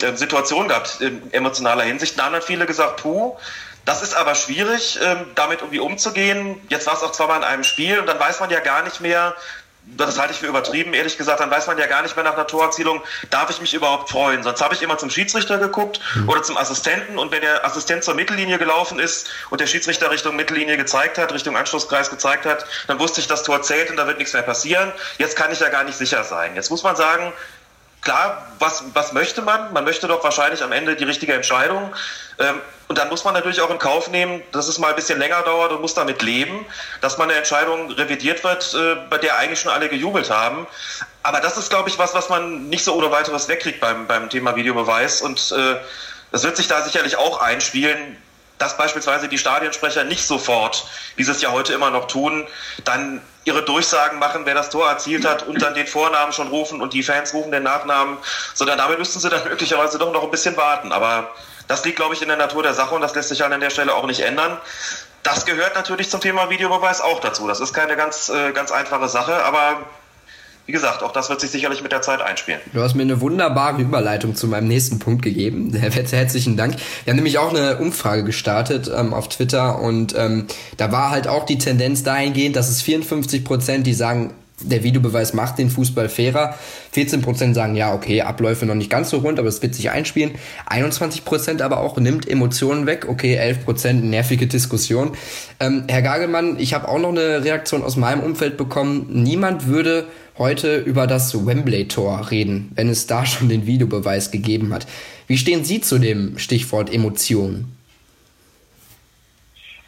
[0.00, 2.18] äh, Situationen gehabt in emotionaler Hinsicht.
[2.18, 3.36] Da haben dann viele gesagt, puh,
[3.84, 6.60] das ist aber schwierig, ähm, damit irgendwie umzugehen.
[6.68, 9.00] Jetzt war es auch zweimal in einem Spiel und dann weiß man ja gar nicht
[9.00, 9.34] mehr,
[9.96, 12.34] das halte ich für übertrieben, ehrlich gesagt, dann weiß man ja gar nicht mehr nach
[12.34, 14.42] einer Torerzielung, darf ich mich überhaupt freuen.
[14.42, 16.28] Sonst habe ich immer zum Schiedsrichter geguckt mhm.
[16.28, 20.36] oder zum Assistenten und wenn der Assistent zur Mittellinie gelaufen ist und der Schiedsrichter Richtung
[20.36, 24.06] Mittellinie gezeigt hat, Richtung Anschlusskreis gezeigt hat, dann wusste ich, das Tor zählt und da
[24.06, 24.92] wird nichts mehr passieren.
[25.18, 26.54] Jetzt kann ich ja gar nicht sicher sein.
[26.54, 27.32] Jetzt muss man sagen,
[28.00, 29.72] klar, was, was möchte man?
[29.72, 31.94] Man möchte doch wahrscheinlich am Ende die richtige Entscheidung.
[32.38, 35.18] Ähm, und dann muss man natürlich auch in Kauf nehmen, dass es mal ein bisschen
[35.18, 36.66] länger dauert und muss damit leben,
[37.00, 40.66] dass man eine Entscheidung revidiert wird, äh, bei der eigentlich schon alle gejubelt haben.
[41.22, 44.28] Aber das ist, glaube ich, was, was man nicht so ohne weiteres wegkriegt beim, beim
[44.28, 45.20] Thema Videobeweis.
[45.20, 45.76] Und äh,
[46.32, 48.16] das wird sich da sicherlich auch einspielen,
[48.60, 52.46] dass beispielsweise die Stadionsprecher nicht sofort, wie sie es ja heute immer noch tun,
[52.84, 56.82] dann ihre Durchsagen machen, wer das Tor erzielt hat und dann den Vornamen schon rufen
[56.82, 58.18] und die Fans rufen den Nachnamen,
[58.52, 60.92] sondern damit müssten sie dann möglicherweise doch noch ein bisschen warten.
[60.92, 61.30] Aber
[61.68, 63.70] das liegt, glaube ich, in der Natur der Sache und das lässt sich an der
[63.70, 64.58] Stelle auch nicht ändern.
[65.22, 67.48] Das gehört natürlich zum Thema Videobeweis auch dazu.
[67.48, 69.78] Das ist keine ganz, äh, ganz einfache Sache, aber
[70.66, 72.60] wie gesagt, auch das wird sich sicherlich mit der Zeit einspielen.
[72.72, 75.74] Du hast mir eine wunderbare Überleitung zu meinem nächsten Punkt gegeben.
[75.74, 76.76] Herzlichen Dank.
[77.04, 80.46] Wir haben nämlich auch eine Umfrage gestartet ähm, auf Twitter und ähm,
[80.76, 85.32] da war halt auch die Tendenz dahingehend, dass es 54 Prozent, die sagen, der Videobeweis
[85.32, 86.54] macht den Fußball fairer.
[86.94, 90.32] 14% sagen, ja, okay, Abläufe noch nicht ganz so rund, aber es wird sich einspielen.
[90.68, 93.06] 21% aber auch nimmt Emotionen weg.
[93.08, 95.12] Okay, 11% nervige Diskussion.
[95.58, 99.06] Ähm, Herr Gagelmann, ich habe auch noch eine Reaktion aus meinem Umfeld bekommen.
[99.10, 100.06] Niemand würde
[100.38, 104.86] heute über das Wembley-Tor reden, wenn es da schon den Videobeweis gegeben hat.
[105.26, 107.76] Wie stehen Sie zu dem Stichwort Emotionen?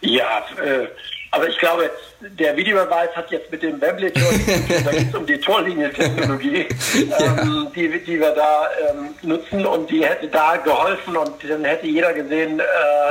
[0.00, 0.88] Ja, äh,
[1.30, 1.90] aber ich glaube,
[2.30, 4.22] der Videobeweis hat jetzt mit dem Wembley-Tor,
[4.84, 6.66] da geht es um die Torlinientechnologie,
[7.10, 7.42] ja.
[7.42, 11.86] ähm, die, die wir da ähm, nutzen und die hätte da geholfen und dann hätte
[11.86, 12.64] jeder gesehen, äh,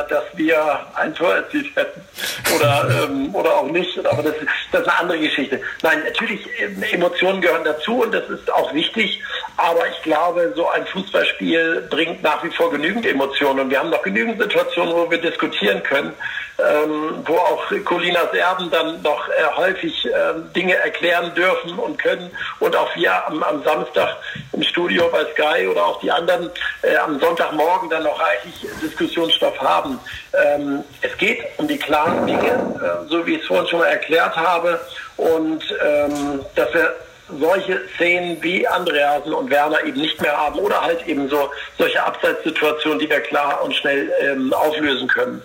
[0.10, 2.02] dass wir ein Tor erzielt hätten.
[2.56, 4.36] Oder, ähm, oder auch nicht, aber das,
[4.72, 5.62] das ist eine andere Geschichte.
[5.82, 9.22] Nein, natürlich, ähm, Emotionen gehören dazu und das ist auch wichtig,
[9.58, 13.60] aber ich glaube, so ein Fußballspiel bringt nach wie vor genügend Emotionen.
[13.60, 16.14] Und wir haben noch genügend Situationen, wo wir diskutieren können,
[16.60, 20.12] ähm, wo auch Colinas Erben dann noch äh, häufig äh,
[20.56, 24.18] Dinge erklären dürfen und können und auch wir am, am, Samstag
[24.54, 26.50] im Studio bei Sky oder auch die anderen
[26.82, 30.00] äh, am Sonntagmorgen dann noch reichlich Diskussionsstoff haben.
[30.34, 33.88] Ähm, es geht um die klaren Dinge, äh, so wie ich es vorhin schon mal
[33.88, 34.80] erklärt habe
[35.18, 36.96] und ähm, dass wir
[37.40, 42.04] solche Szenen wie Andreasen und Werner eben nicht mehr haben oder halt eben so solche
[42.04, 45.42] Abseitssituationen, die wir klar und schnell ähm, auflösen können.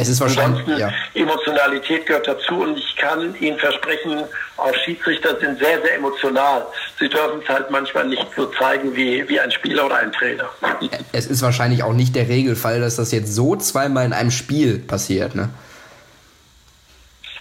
[0.00, 0.64] Es ist wahrscheinlich.
[0.78, 0.92] Ja.
[1.14, 4.22] Emotionalität gehört dazu und ich kann Ihnen versprechen,
[4.56, 6.64] auch Schiedsrichter sind sehr, sehr emotional.
[7.00, 10.48] Sie dürfen es halt manchmal nicht so zeigen wie, wie ein Spieler oder ein Trainer.
[11.10, 14.78] Es ist wahrscheinlich auch nicht der Regelfall, dass das jetzt so zweimal in einem Spiel
[14.78, 15.48] passiert, ne?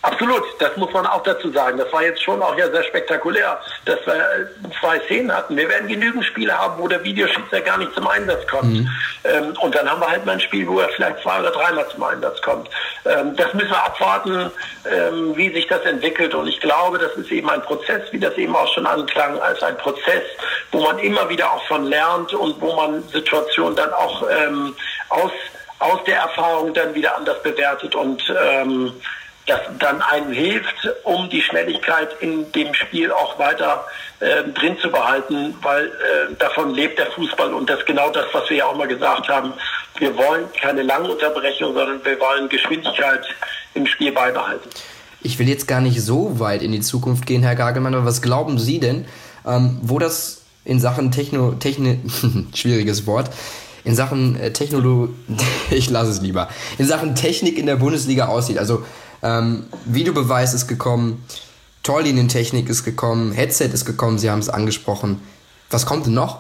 [0.07, 1.77] Absolut, das muss man auch dazu sagen.
[1.77, 5.57] Das war jetzt schon auch ja sehr spektakulär, dass wir äh, zwei Szenen hatten.
[5.57, 8.73] Wir werden genügend Spiele haben, wo der Videoschiedsrichter gar nicht zum Einsatz kommt.
[8.73, 8.89] Mhm.
[9.25, 11.85] Ähm, und dann haben wir halt mal ein Spiel, wo er vielleicht zwei oder dreimal
[11.89, 12.69] zum Einsatz kommt.
[13.03, 14.49] Ähm, das müssen wir abwarten,
[14.89, 16.33] ähm, wie sich das entwickelt.
[16.33, 19.61] Und ich glaube, das ist eben ein Prozess, wie das eben auch schon anklang, als
[19.61, 20.23] ein Prozess,
[20.71, 24.73] wo man immer wieder auch von lernt und wo man Situationen dann auch ähm,
[25.09, 25.31] aus,
[25.79, 28.93] aus der Erfahrung dann wieder anders bewertet und ähm,
[29.47, 33.85] das dann einem hilft, um die Schnelligkeit in dem Spiel auch weiter
[34.19, 38.25] äh, drin zu behalten, weil äh, davon lebt der Fußball und das ist genau das,
[38.33, 39.53] was wir ja auch mal gesagt haben.
[39.97, 43.25] Wir wollen keine lange Unterbrechung, sondern wir wollen Geschwindigkeit
[43.73, 44.69] im Spiel beibehalten.
[45.21, 48.21] Ich will jetzt gar nicht so weit in die Zukunft gehen, Herr Gagelmann, aber was
[48.21, 49.05] glauben Sie denn,
[49.45, 51.99] ähm, wo das in Sachen Techno, Techni
[52.53, 53.29] schwieriges Wort,
[53.85, 55.13] in Sachen äh, Technologie,
[55.71, 58.57] ich lasse es lieber, in Sachen Technik in der Bundesliga aussieht?
[58.57, 58.85] Also
[59.23, 61.25] ähm, Videobeweis ist gekommen,
[61.83, 65.21] Torlinientechnik ist gekommen, Headset ist gekommen, Sie haben es angesprochen.
[65.69, 66.39] Was kommt denn noch?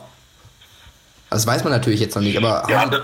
[1.29, 2.65] Das weiß man natürlich jetzt noch nicht, aber.
[2.69, 3.01] Ja, das,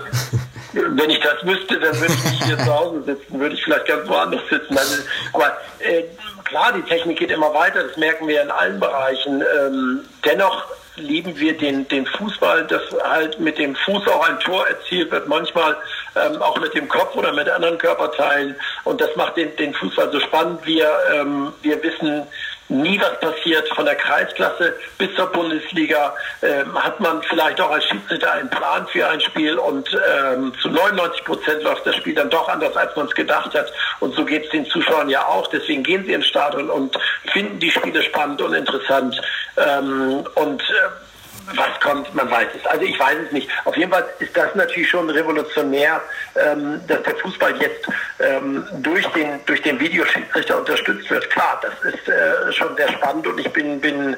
[0.72, 3.86] wenn ich das wüsste, dann würde ich nicht hier zu Hause sitzen, würde ich vielleicht
[3.86, 4.78] ganz woanders sitzen.
[4.78, 5.02] Also,
[5.34, 6.04] aber äh,
[6.44, 9.42] klar, die Technik geht immer weiter, das merken wir in allen Bereichen.
[9.42, 10.64] Ähm, dennoch
[10.96, 15.28] lieben wir den, den Fußball, dass halt mit dem Fuß auch ein Tor erzielt wird,
[15.28, 15.76] manchmal
[16.16, 18.56] ähm, auch mit dem Kopf oder mit anderen Körperteilen.
[18.84, 20.64] Und das macht den, den Fußball so spannend.
[20.64, 22.26] Wir, ähm, wir wissen,
[22.68, 23.68] nie was passiert.
[23.74, 28.86] Von der Kreisklasse bis zur Bundesliga ähm, hat man vielleicht auch als Schiedsrichter einen Plan
[28.88, 32.94] für ein Spiel und ähm, zu 99 Prozent läuft das Spiel dann doch anders, als
[32.96, 33.72] man es gedacht hat.
[34.00, 35.46] Und so geht es den Zuschauern ja auch.
[35.48, 36.96] Deswegen gehen sie ins Stadion und
[37.32, 39.20] finden die Spiele spannend und interessant.
[39.56, 41.13] Ähm, und äh,
[41.54, 42.66] was kommt, man weiß es.
[42.66, 43.48] Also ich weiß es nicht.
[43.64, 46.00] Auf jeden Fall ist das natürlich schon revolutionär,
[46.36, 47.86] ähm, dass der Fußball jetzt
[48.20, 51.28] ähm, durch, den, durch den Videoschiedsrichter unterstützt wird.
[51.30, 54.16] Klar, das ist äh, schon sehr spannend und ich bin, bin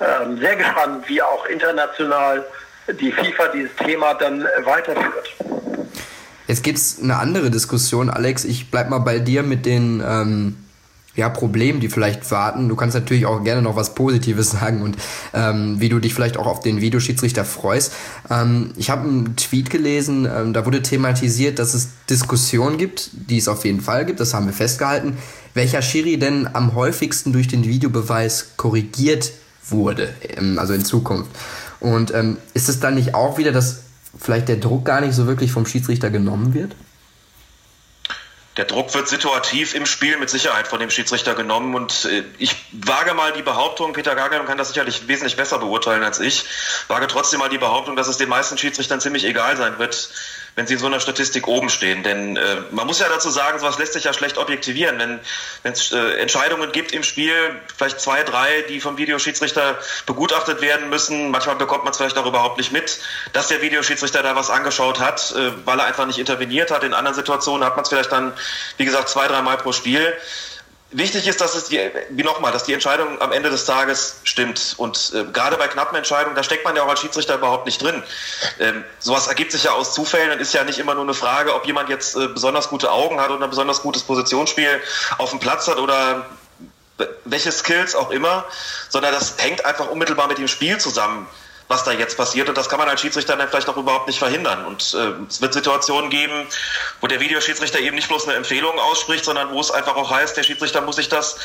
[0.00, 2.44] ähm, sehr gespannt, wie auch international
[3.00, 5.34] die FIFA dieses Thema dann weiterführt.
[6.46, 8.44] Jetzt gibt es eine andere Diskussion, Alex.
[8.44, 10.67] Ich bleib mal bei dir mit den ähm,
[11.18, 12.68] ja, Problemen, die vielleicht warten.
[12.68, 14.96] Du kannst natürlich auch gerne noch was Positives sagen und
[15.34, 17.92] ähm, wie du dich vielleicht auch auf den Videoschiedsrichter freust.
[18.30, 23.38] Ähm, ich habe einen Tweet gelesen, ähm, da wurde thematisiert, dass es Diskussionen gibt, die
[23.38, 25.18] es auf jeden Fall gibt, das haben wir festgehalten,
[25.54, 29.32] welcher Schiri denn am häufigsten durch den Videobeweis korrigiert
[29.66, 31.30] wurde, ähm, also in Zukunft.
[31.80, 33.80] Und ähm, ist es dann nicht auch wieder, dass
[34.16, 36.76] vielleicht der Druck gar nicht so wirklich vom Schiedsrichter genommen wird?
[38.58, 42.56] Der Druck wird situativ im Spiel mit Sicherheit von dem Schiedsrichter genommen und äh, ich
[42.72, 46.44] wage mal die Behauptung, Peter Gagan kann das sicherlich wesentlich besser beurteilen als ich,
[46.88, 50.10] wage trotzdem mal die Behauptung, dass es den meisten Schiedsrichtern ziemlich egal sein wird,
[50.58, 52.02] wenn sie in so einer Statistik oben stehen.
[52.02, 54.98] Denn äh, man muss ja dazu sagen, sowas lässt sich ja schlecht objektivieren.
[55.62, 57.32] Wenn es äh, Entscheidungen gibt im Spiel,
[57.76, 62.26] vielleicht zwei, drei, die vom Videoschiedsrichter begutachtet werden müssen, manchmal bekommt man es vielleicht auch
[62.26, 62.98] überhaupt nicht mit,
[63.32, 66.82] dass der Videoschiedsrichter da was angeschaut hat, äh, weil er einfach nicht interveniert hat.
[66.82, 68.32] In anderen Situationen hat man es vielleicht dann,
[68.76, 70.14] wie gesagt, zwei, drei Mal pro Spiel.
[70.90, 71.78] Wichtig ist, dass es die,
[72.10, 74.74] wie nochmal, dass die Entscheidung am Ende des Tages stimmt.
[74.78, 77.82] Und äh, gerade bei knappen Entscheidungen, da steckt man ja auch als Schiedsrichter überhaupt nicht
[77.82, 78.02] drin.
[78.58, 81.54] Ähm, sowas ergibt sich ja aus Zufällen und ist ja nicht immer nur eine Frage,
[81.54, 84.80] ob jemand jetzt äh, besonders gute Augen hat oder ein besonders gutes Positionsspiel
[85.18, 86.26] auf dem Platz hat oder
[87.24, 88.44] welche Skills auch immer,
[88.88, 91.28] sondern das hängt einfach unmittelbar mit dem Spiel zusammen
[91.68, 92.48] was da jetzt passiert.
[92.48, 94.64] Und das kann man als Schiedsrichter dann vielleicht auch überhaupt nicht verhindern.
[94.64, 96.46] Und äh, es wird Situationen geben,
[97.00, 100.36] wo der Videoschiedsrichter eben nicht bloß eine Empfehlung ausspricht, sondern wo es einfach auch heißt,
[100.36, 101.36] der Schiedsrichter muss sich das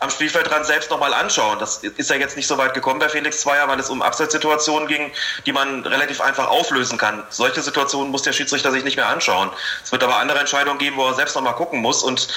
[0.00, 1.58] am Spielfeldrand selbst nochmal anschauen.
[1.58, 4.88] Das ist ja jetzt nicht so weit gekommen bei Felix Zweier, weil es um Abseitssituationen
[4.88, 5.10] ging,
[5.46, 7.24] die man relativ einfach auflösen kann.
[7.30, 9.50] Solche Situationen muss der Schiedsrichter sich nicht mehr anschauen.
[9.82, 12.02] Es wird aber andere Entscheidungen geben, wo er selbst nochmal gucken muss.
[12.02, 12.28] Und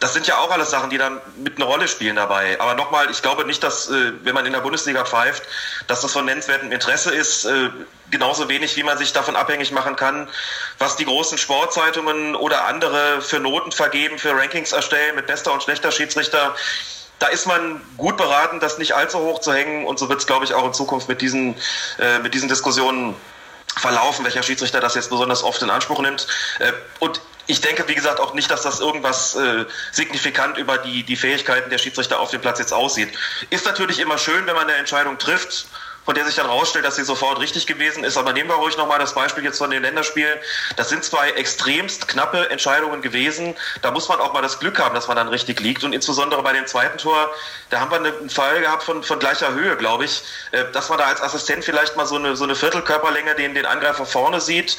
[0.00, 2.60] das sind ja auch alles Sachen, die dann mit einer Rolle spielen dabei.
[2.60, 5.42] Aber nochmal, ich glaube nicht, dass, äh, wenn man in der Bundesliga pfeift,
[5.86, 7.44] dass das von nennenswertem Interesse ist.
[8.10, 10.28] Genauso wenig, wie man sich davon abhängig machen kann,
[10.78, 15.62] was die großen Sportzeitungen oder andere für Noten vergeben, für Rankings erstellen mit bester und
[15.62, 16.54] schlechter Schiedsrichter
[17.18, 19.86] da ist man gut beraten, das nicht allzu hoch zu hängen.
[19.86, 21.56] Und so wird es, glaube ich, auch in Zukunft mit diesen,
[21.98, 23.16] äh, mit diesen Diskussionen
[23.76, 26.26] verlaufen, welcher Schiedsrichter das jetzt besonders oft in Anspruch nimmt.
[26.58, 31.02] Äh, und ich denke, wie gesagt, auch nicht, dass das irgendwas äh, signifikant über die,
[31.02, 33.16] die Fähigkeiten der Schiedsrichter auf dem Platz jetzt aussieht.
[33.50, 35.66] Ist natürlich immer schön, wenn man eine Entscheidung trifft
[36.08, 38.16] von der sich dann rausstellt, dass sie sofort richtig gewesen ist.
[38.16, 40.38] Aber nehmen wir ruhig nochmal das Beispiel jetzt von den Länderspielen.
[40.76, 43.54] Das sind zwei extremst knappe Entscheidungen gewesen.
[43.82, 45.84] Da muss man auch mal das Glück haben, dass man dann richtig liegt.
[45.84, 47.28] Und insbesondere bei dem zweiten Tor,
[47.68, 50.96] da haben wir einen Fall gehabt von, von gleicher Höhe, glaube ich, äh, dass man
[50.96, 54.78] da als Assistent vielleicht mal so eine, so eine Viertelkörperlänge den, den Angreifer vorne sieht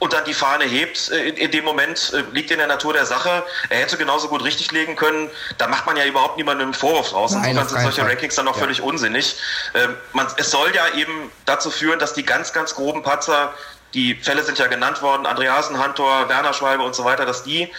[0.00, 2.92] und dann die Fahne hebt, äh, in, in, dem Moment äh, liegt in der Natur
[2.94, 3.44] der Sache.
[3.68, 5.30] Er hätte genauso gut richtig legen können.
[5.58, 7.32] Da macht man ja überhaupt niemandem einen Vorwurf draus.
[7.34, 8.62] Insofern sind solche Rankings dann auch ja.
[8.62, 9.36] völlig unsinnig.
[9.74, 13.54] Ähm, man, es soll ja eben dazu führen, dass die ganz, ganz groben Patzer,
[13.92, 17.70] die Fälle sind ja genannt worden, Andreasen, Hantor, Werner Schwalbe und so weiter, dass die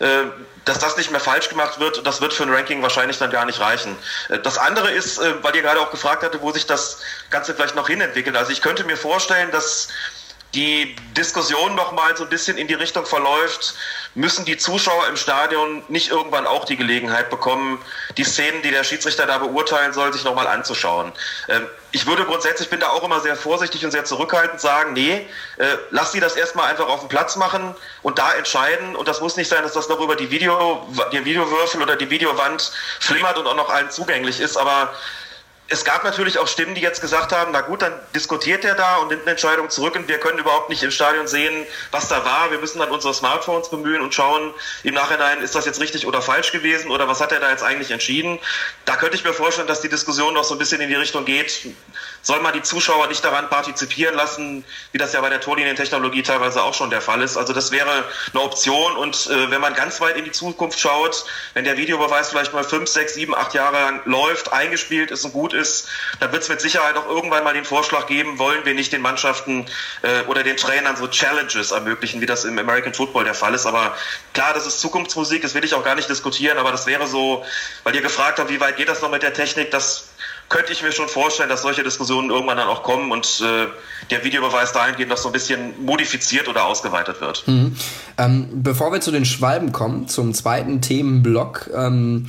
[0.00, 0.24] äh,
[0.66, 3.46] dass das nicht mehr falsch gemacht wird, das wird für ein Ranking wahrscheinlich dann gar
[3.46, 3.96] nicht reichen.
[4.28, 6.98] Äh, das andere ist, weil ihr gerade auch gefragt hatte, wo sich das
[7.30, 8.36] Ganze vielleicht noch hinentwickelt.
[8.36, 9.88] Also ich könnte mir vorstellen, dass
[10.54, 13.74] die Diskussion noch mal so ein bisschen in die Richtung verläuft,
[14.14, 17.80] müssen die Zuschauer im Stadion nicht irgendwann auch die Gelegenheit bekommen,
[18.16, 21.12] die Szenen, die der Schiedsrichter da beurteilen soll, sich noch mal anzuschauen.
[21.48, 25.26] Ähm, ich würde grundsätzlich, bin da auch immer sehr vorsichtig und sehr zurückhaltend sagen, nee,
[25.58, 28.96] äh, lass sie das erstmal einfach auf dem Platz machen und da entscheiden.
[28.96, 32.10] Und das muss nicht sein, dass das noch über die Video, den Videowürfel oder die
[32.10, 34.56] Videowand flimmert und auch noch allen zugänglich ist.
[34.56, 34.92] Aber
[35.72, 38.96] es gab natürlich auch Stimmen, die jetzt gesagt haben, na gut, dann diskutiert er da
[38.96, 42.24] und nimmt eine Entscheidung zurück und wir können überhaupt nicht im Stadion sehen, was da
[42.24, 42.50] war.
[42.50, 44.52] Wir müssen dann unsere Smartphones bemühen und schauen
[44.82, 47.62] im Nachhinein, ist das jetzt richtig oder falsch gewesen oder was hat er da jetzt
[47.62, 48.40] eigentlich entschieden.
[48.84, 51.24] Da könnte ich mir vorstellen, dass die Diskussion noch so ein bisschen in die Richtung
[51.24, 51.68] geht,
[52.22, 56.62] soll man die Zuschauer nicht daran partizipieren lassen, wie das ja bei der Torlinientechnologie teilweise
[56.62, 57.36] auch schon der Fall ist.
[57.36, 61.24] Also das wäre eine Option und äh, wenn man ganz weit in die Zukunft schaut,
[61.54, 65.32] wenn der Videobeweis vielleicht mal fünf, sechs, sieben, acht Jahre lang läuft, eingespielt ist und
[65.32, 65.88] gut ist,
[66.20, 69.00] dann wird es mit Sicherheit auch irgendwann mal den Vorschlag geben, wollen wir nicht den
[69.00, 69.66] Mannschaften
[70.02, 73.66] äh, oder den Trainern so Challenges ermöglichen, wie das im American Football der Fall ist.
[73.66, 73.96] Aber
[74.34, 77.44] klar, das ist Zukunftsmusik, das will ich auch gar nicht diskutieren, aber das wäre so,
[77.84, 80.09] weil ihr gefragt habt, wie weit geht das noch mit der Technik, das
[80.50, 83.66] könnte ich mir schon vorstellen, dass solche Diskussionen irgendwann dann auch kommen und äh,
[84.10, 87.46] der Videobeweis dahingehend noch so ein bisschen modifiziert oder ausgeweitet wird.
[87.46, 87.76] Mhm.
[88.18, 92.26] Ähm, bevor wir zu den Schwalben kommen, zum zweiten Themenblock, ähm,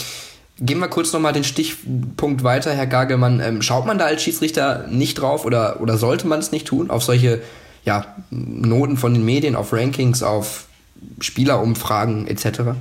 [0.60, 3.40] gehen wir kurz nochmal den Stichpunkt weiter, Herr Gagelmann.
[3.40, 6.92] Ähm, schaut man da als Schiedsrichter nicht drauf oder, oder sollte man es nicht tun,
[6.92, 7.42] auf solche
[7.86, 10.66] ja, Noten von den Medien, auf Rankings, auf
[11.20, 12.76] Spielerumfragen etc.?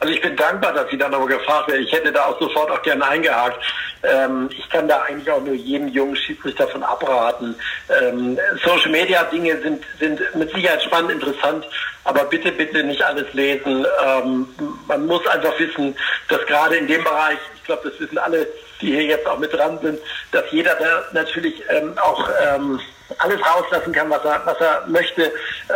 [0.00, 1.82] Also ich bin dankbar, dass Sie dann aber gefragt werden.
[1.82, 3.62] Ich hätte da auch sofort auch gerne eingehakt.
[4.02, 7.54] Ähm, ich kann da eigentlich auch nur jedem jungen Schiedsrichter davon abraten.
[8.00, 11.66] Ähm, Social Media Dinge sind, sind mit Sicherheit spannend, interessant,
[12.04, 13.86] aber bitte, bitte nicht alles lesen.
[14.02, 14.48] Ähm,
[14.88, 15.94] man muss einfach wissen,
[16.28, 18.46] dass gerade in dem Bereich, ich glaube, das wissen alle,
[18.80, 19.98] die hier jetzt auch mit dran sind,
[20.32, 22.80] dass jeder da natürlich ähm, auch ähm,
[23.18, 25.32] alles rauslassen kann, was er, was er möchte.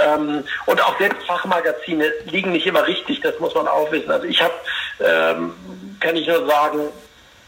[0.06, 4.10] Ähm, und auch selbst Fachmagazine liegen nicht immer richtig, das muss man auch wissen.
[4.10, 4.54] Also ich habe,
[5.00, 5.54] ähm,
[6.00, 6.88] kann ich nur sagen,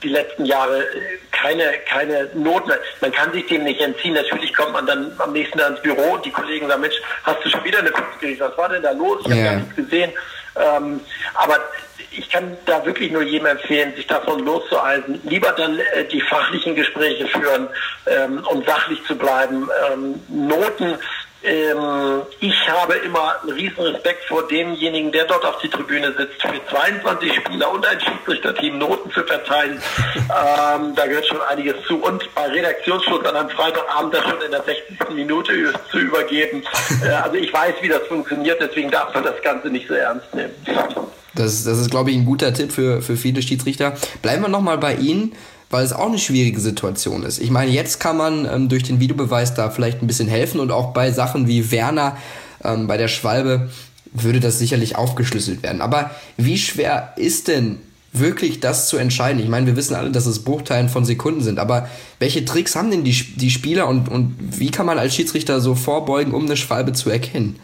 [0.03, 0.85] die letzten Jahre
[1.33, 2.79] keine, keine Not mehr.
[3.01, 4.15] Man kann sich dem nicht entziehen.
[4.15, 7.45] Natürlich kommt man dann am nächsten Tag ins Büro und die Kollegen sagen, Mensch, hast
[7.45, 8.41] du schon wieder eine Kunst gekriegt?
[8.41, 9.21] Was war denn da los?
[9.21, 9.53] Ich habe yeah.
[9.53, 10.13] gar nichts gesehen.
[10.57, 11.01] Ähm,
[11.35, 11.59] aber
[12.19, 15.21] ich kann da wirklich nur jedem empfehlen, sich davon loszuhalten.
[15.25, 17.69] Lieber dann äh, die fachlichen Gespräche führen
[18.07, 19.69] ähm, und sachlich zu bleiben.
[19.93, 20.99] Ähm, Noten
[21.47, 26.43] ähm, ich habe immer einen riesen Respekt vor demjenigen, der dort auf die Tribüne sitzt,
[26.43, 29.81] für 22 Spieler und ein Schiedsrichterteam Noten zu verteilen.
[30.17, 32.03] ähm, da gehört schon einiges zu.
[32.03, 35.11] Und bei Redaktionsschluss an einem Freitagabend das schon in der 60.
[35.11, 36.65] Minute zu übergeben.
[37.05, 40.35] Äh, also ich weiß, wie das funktioniert, deswegen darf man das Ganze nicht so ernst
[40.35, 40.55] nehmen.
[41.37, 43.95] Das, das ist, glaube ich, ein guter Tipp für, für viele Schiedsrichter.
[44.23, 45.33] Bleiben wir nochmal bei Ihnen
[45.71, 47.41] weil es auch eine schwierige Situation ist.
[47.41, 50.71] Ich meine, jetzt kann man ähm, durch den Videobeweis da vielleicht ein bisschen helfen und
[50.71, 52.17] auch bei Sachen wie Werner
[52.63, 53.71] ähm, bei der Schwalbe
[54.13, 55.83] würde das sicherlich aufgeschlüsselt werden.
[55.83, 57.79] Aber wie schwer ist denn
[58.13, 59.43] wirklich das zu entscheiden?
[59.43, 62.91] Ich meine, wir wissen alle, dass es Bruchteilen von Sekunden sind, aber welche Tricks haben
[62.91, 66.57] denn die, die Spieler und, und wie kann man als Schiedsrichter so vorbeugen, um eine
[66.57, 67.59] Schwalbe zu erkennen?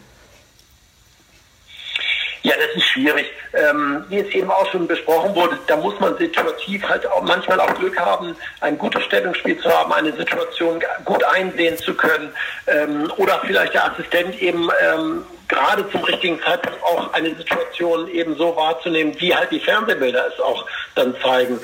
[2.53, 3.31] Ja, das ist schwierig.
[3.53, 7.59] Ähm, wie es eben auch schon besprochen wurde, da muss man situativ halt auch manchmal
[7.59, 12.31] auch Glück haben, ein gutes Stellungsspiel zu haben, eine Situation gut einsehen zu können
[12.67, 18.35] ähm, oder vielleicht der Assistent eben ähm, gerade zum richtigen Zeitpunkt auch eine Situation eben
[18.35, 21.59] so wahrzunehmen, wie halt die Fernsehbilder es auch dann zeigen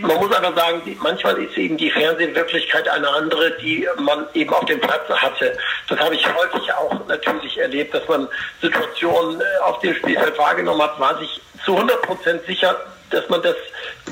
[0.00, 4.64] man muss aber sagen, manchmal ist eben die Fernsehwirklichkeit eine andere, die man eben auf
[4.64, 5.56] dem Platz hatte.
[5.88, 8.26] Das habe ich häufig auch natürlich erlebt, dass man
[8.62, 12.76] Situationen äh, auf dem Spielfeld wahrgenommen hat, war sich zu 100 Prozent sicher,
[13.10, 13.56] dass man das,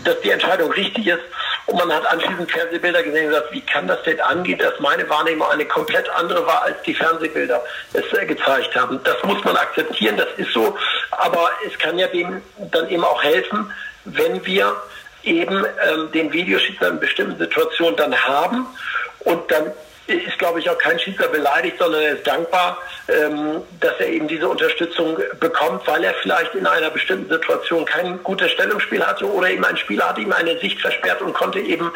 [0.05, 1.23] dass die Entscheidung richtig ist.
[1.67, 5.09] Und man hat anschließend Fernsehbilder gesehen und gesagt, wie kann das denn angehen, dass meine
[5.09, 7.63] Wahrnehmung eine komplett andere war, als die Fernsehbilder
[7.95, 9.01] es äh, gezeigt haben.
[9.05, 10.77] Das muss man akzeptieren, das ist so.
[11.13, 13.73] Aber es kann ja dem dann eben auch helfen,
[14.05, 14.77] wenn wir
[15.25, 18.67] eben ähm, den Videoschiedsrichter in bestimmten Situationen dann haben
[19.21, 19.73] und dann
[20.07, 24.27] ist, glaube ich, auch kein Schiedsrichter beleidigt, sondern er ist dankbar, ähm, dass er eben
[24.27, 29.51] diese Unterstützung bekommt, weil er vielleicht in einer bestimmten Situation kein gutes Stellungsspiel hatte oder
[29.51, 31.93] eben ein Spieler hat ihm eine Sicht versperrt und konnte eben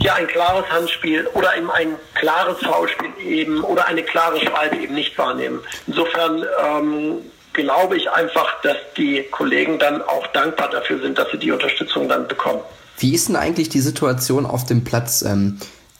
[0.00, 4.94] ja ein klares Handspiel oder eben ein klares Foulspiel eben oder eine klare Schwalbe eben
[4.94, 5.62] nicht wahrnehmen.
[5.86, 7.30] Insofern ähm,
[7.62, 12.08] glaube ich einfach, dass die Kollegen dann auch dankbar dafür sind, dass sie die Unterstützung
[12.08, 12.60] dann bekommen.
[12.98, 15.22] Wie ist denn eigentlich die Situation auf dem Platz?
[15.22, 15.58] Ähm,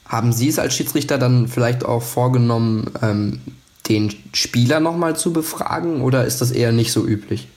[0.09, 3.41] haben Sie es als Schiedsrichter dann vielleicht auch vorgenommen, ähm,
[3.89, 7.49] den Spieler nochmal zu befragen oder ist das eher nicht so üblich?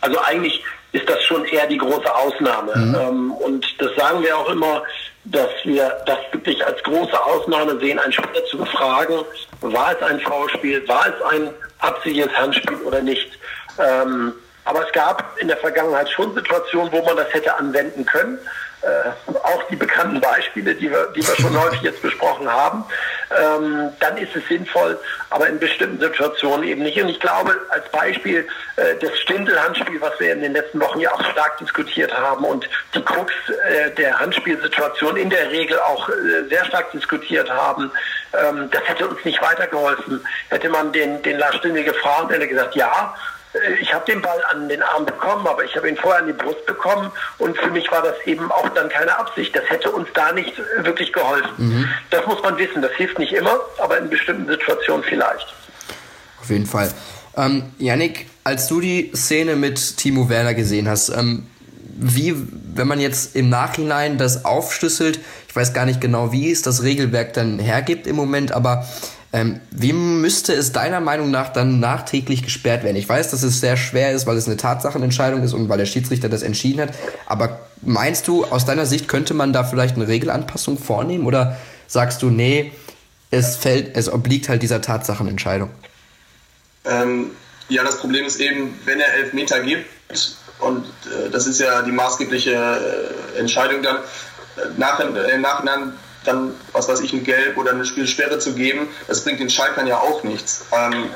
[0.00, 2.76] Also eigentlich ist das schon eher die große Ausnahme.
[2.76, 2.94] Mhm.
[2.94, 4.82] Ähm, und das sagen wir auch immer,
[5.24, 9.16] dass wir das wirklich als große Ausnahme sehen, einen Spieler zu befragen,
[9.60, 11.50] war es ein V-Spiel, war es ein
[11.84, 13.38] absichtliches Handspiel oder nicht.
[13.78, 14.32] Ähm,
[14.64, 18.38] aber es gab in der Vergangenheit schon Situationen, wo man das hätte anwenden können.
[18.84, 22.84] Äh, auch die bekannten Beispiele, die wir, die wir schon häufig jetzt besprochen haben.
[23.30, 24.98] Ähm, dann ist es sinnvoll,
[25.30, 27.00] aber in bestimmten Situationen eben nicht.
[27.00, 31.12] Und ich glaube, als Beispiel äh, das Stindel-Handspiel, was wir in den letzten Wochen ja
[31.12, 36.48] auch stark diskutiert haben und die Krux äh, der Handspielsituation in der Regel auch äh,
[36.50, 37.90] sehr stark diskutiert haben,
[38.34, 40.22] ähm, das hätte uns nicht weitergeholfen.
[40.50, 43.14] Hätte man den, den Lars Stindl gefragt, hätte er gesagt, ja,
[43.80, 46.32] ich habe den Ball an den Arm bekommen, aber ich habe ihn vorher an die
[46.32, 49.54] Brust bekommen und für mich war das eben auch dann keine Absicht.
[49.54, 50.52] Das hätte uns da nicht
[50.82, 51.50] wirklich geholfen.
[51.56, 51.88] Mhm.
[52.10, 52.82] Das muss man wissen.
[52.82, 55.54] Das hilft nicht immer, aber in bestimmten Situationen vielleicht.
[56.40, 56.92] Auf jeden Fall.
[57.36, 61.46] Ähm, Yannick, als du die Szene mit Timo Werner gesehen hast, ähm,
[61.96, 62.34] wie,
[62.74, 66.82] wenn man jetzt im Nachhinein das aufschlüsselt, ich weiß gar nicht genau, wie es das
[66.82, 68.86] Regelwerk dann hergibt im Moment, aber
[69.34, 72.94] ähm, wem müsste es deiner Meinung nach dann nachträglich gesperrt werden?
[72.94, 75.86] Ich weiß, dass es sehr schwer ist, weil es eine Tatsachenentscheidung ist und weil der
[75.86, 76.90] Schiedsrichter das entschieden hat.
[77.26, 81.26] Aber meinst du, aus deiner Sicht könnte man da vielleicht eine Regelanpassung vornehmen?
[81.26, 81.56] Oder
[81.88, 82.70] sagst du, nee,
[83.32, 85.70] es fällt, es obliegt halt dieser Tatsachenentscheidung?
[86.84, 87.32] Ähm,
[87.68, 89.86] ja, das Problem ist eben, wenn er Elfmeter gibt,
[90.60, 92.52] und äh, das ist ja die maßgebliche
[93.34, 94.00] äh, Entscheidung dann, äh,
[94.76, 95.92] nach, äh, im Nachhinein
[96.24, 99.86] dann, was weiß ich, ein Gelb oder eine Spielsperre zu geben, das bringt den Schalkern
[99.86, 100.64] ja auch nichts.
[100.72, 101.10] Ähm,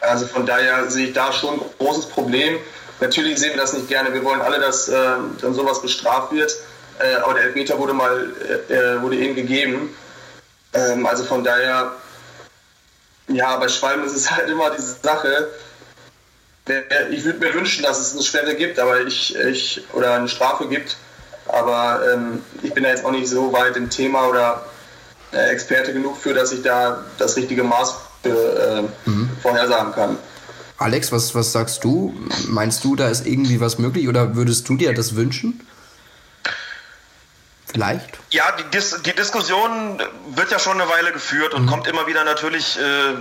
[0.00, 2.58] also von daher sehe ich da schon ein großes Problem.
[3.00, 4.12] Natürlich sehen wir das nicht gerne.
[4.12, 4.94] Wir wollen alle, dass äh,
[5.40, 6.56] dann sowas bestraft wird.
[6.98, 8.32] Äh, aber der Elfmeter wurde mal
[8.68, 9.94] äh, äh wurde eben gegeben.
[10.72, 11.92] Ähm, also von daher,
[13.28, 15.48] ja, bei Schwalben ist es halt immer diese Sache.
[17.10, 20.68] Ich würde mir wünschen, dass es eine Sperre gibt, aber ich, ich oder eine Strafe
[20.68, 20.96] gibt.
[21.52, 24.64] Aber ähm, ich bin da jetzt auch nicht so weit im Thema oder
[25.32, 29.30] äh, Experte genug für, dass ich da das richtige Maß für, äh, mhm.
[29.42, 30.18] vorhersagen kann.
[30.78, 32.14] Alex, was, was sagst du?
[32.48, 35.66] Meinst du, da ist irgendwie was möglich oder würdest du dir das wünschen?
[37.66, 38.18] Vielleicht?
[38.30, 40.02] Ja, die, Dis die Diskussion
[40.34, 41.66] wird ja schon eine Weile geführt und mhm.
[41.68, 43.14] kommt immer wieder natürlich, äh,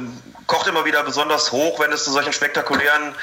[0.47, 3.13] kocht immer wieder besonders hoch, wenn es zu solchen spektakulären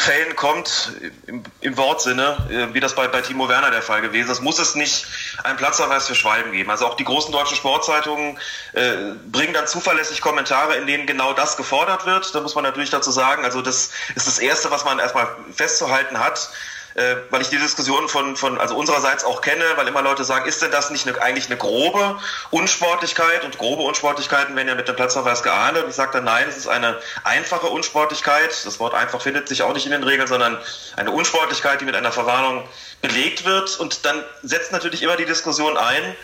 [0.00, 0.92] Fällen kommt,
[1.26, 4.58] im, im Wortsinne, äh, wie das bei, bei Timo Werner der Fall gewesen ist, muss
[4.58, 5.06] es nicht
[5.44, 6.70] einen Platzverweis für Schwalben geben.
[6.70, 8.38] Also auch die großen deutschen Sportzeitungen
[8.72, 8.96] äh,
[9.30, 12.34] bringen dann zuverlässig Kommentare, in denen genau das gefordert wird.
[12.34, 16.18] Da muss man natürlich dazu sagen, also das ist das Erste, was man erstmal festzuhalten
[16.18, 16.50] hat
[16.94, 20.46] äh, weil ich die Diskussion von, von also unsererseits auch kenne, weil immer Leute sagen,
[20.46, 22.18] ist denn das nicht eine, eigentlich eine grobe
[22.50, 23.44] Unsportlichkeit?
[23.44, 25.86] Und grobe Unsportlichkeiten werden ja mit dem Platzverweis geahndet.
[25.88, 28.50] Ich sage dann, nein, es ist eine einfache Unsportlichkeit.
[28.64, 30.58] Das Wort einfach findet sich auch nicht in den Regeln, sondern
[30.96, 32.66] eine Unsportlichkeit, die mit einer Verwarnung
[33.02, 33.78] belegt wird.
[33.78, 36.16] Und dann setzt natürlich immer die Diskussion ein,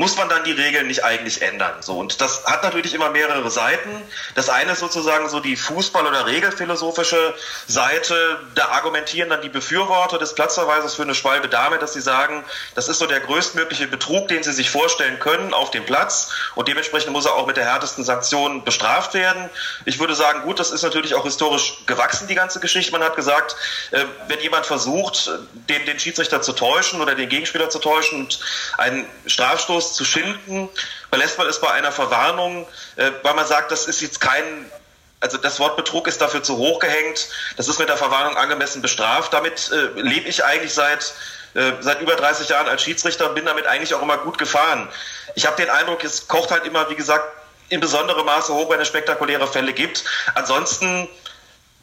[0.00, 1.74] muss man dann die Regeln nicht eigentlich ändern.
[1.82, 3.90] So, und das hat natürlich immer mehrere Seiten.
[4.34, 7.34] Das eine ist sozusagen so die Fußball- oder regelphilosophische
[7.66, 8.40] Seite.
[8.54, 12.42] Da argumentieren dann die Befürworter des Platzverweises für eine Schwalbe damit, dass sie sagen,
[12.74, 16.30] das ist so der größtmögliche Betrug, den sie sich vorstellen können auf dem Platz.
[16.54, 19.50] Und dementsprechend muss er auch mit der härtesten Sanktion bestraft werden.
[19.84, 22.90] Ich würde sagen, gut, das ist natürlich auch historisch gewachsen, die ganze Geschichte.
[22.90, 23.54] Man hat gesagt,
[23.90, 25.30] äh, wenn jemand versucht,
[25.68, 28.40] den, den Schiedsrichter zu täuschen oder den Gegenspieler zu täuschen und
[28.78, 30.68] einen Strafstoß zu schinden,
[31.10, 32.66] belässt man es bei einer Verwarnung,
[32.96, 34.70] äh, weil man sagt, das ist jetzt kein
[35.20, 37.28] also das Wort Betrug ist dafür zu hoch gehängt.
[37.56, 39.32] Das ist mit der Verwarnung angemessen bestraft.
[39.32, 41.12] Damit äh, lebe ich eigentlich seit,
[41.54, 44.88] äh, seit über 30 Jahren als Schiedsrichter und bin damit eigentlich auch immer gut gefahren.
[45.34, 47.24] Ich habe den Eindruck, es kocht halt immer, wie gesagt,
[47.68, 50.04] in besonderem Maße hoch, wenn es spektakuläre Fälle gibt.
[50.34, 51.08] Ansonsten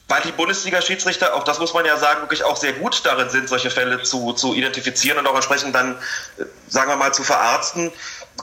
[0.08, 3.49] weil die Bundesliga-Schiedsrichter, auch das muss man ja sagen, wirklich auch sehr gut darin sind,
[3.49, 5.95] solche Fälle zu, zu identifizieren und auch entsprechend dann,
[6.38, 7.91] äh, sagen wir mal, zu verarzten,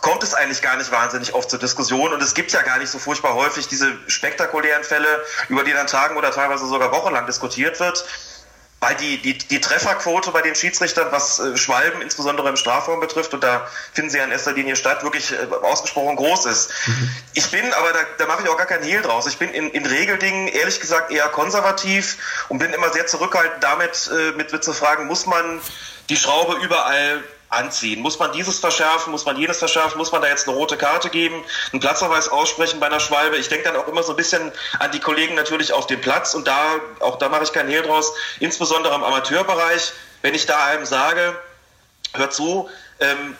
[0.00, 2.12] kommt es eigentlich gar nicht wahnsinnig oft zur Diskussion.
[2.12, 5.86] Und es gibt ja gar nicht so furchtbar häufig diese spektakulären Fälle, über die dann
[5.86, 8.04] Tagen oder teilweise sogar wochenlang diskutiert wird
[8.84, 13.32] weil die, die, die Trefferquote bei den Schiedsrichtern, was äh, Schwalben insbesondere im Strafraum betrifft,
[13.32, 16.70] und da finden sie ja in erster Linie statt, wirklich äh, ausgesprochen groß ist.
[16.86, 17.10] Mhm.
[17.32, 19.70] Ich bin, aber da, da mache ich auch gar keinen Hehl draus, ich bin in,
[19.70, 22.18] in Regeldingen ehrlich gesagt eher konservativ
[22.50, 25.62] und bin immer sehr zurückhaltend damit, äh, mit, mit zu fragen, muss man
[26.10, 27.24] die Schraube überall
[27.54, 28.00] anziehen?
[28.00, 29.10] Muss man dieses verschärfen?
[29.10, 29.98] Muss man jenes verschärfen?
[29.98, 31.44] Muss man da jetzt eine rote Karte geben?
[31.72, 33.36] Einen Platzverweis aussprechen bei einer Schwalbe?
[33.36, 36.34] Ich denke dann auch immer so ein bisschen an die Kollegen natürlich auf dem Platz
[36.34, 39.92] und da, auch da mache ich keinen Hehl draus, insbesondere im Amateurbereich,
[40.22, 41.38] wenn ich da einem sage,
[42.14, 42.68] hör zu,
[43.00, 43.36] ähm,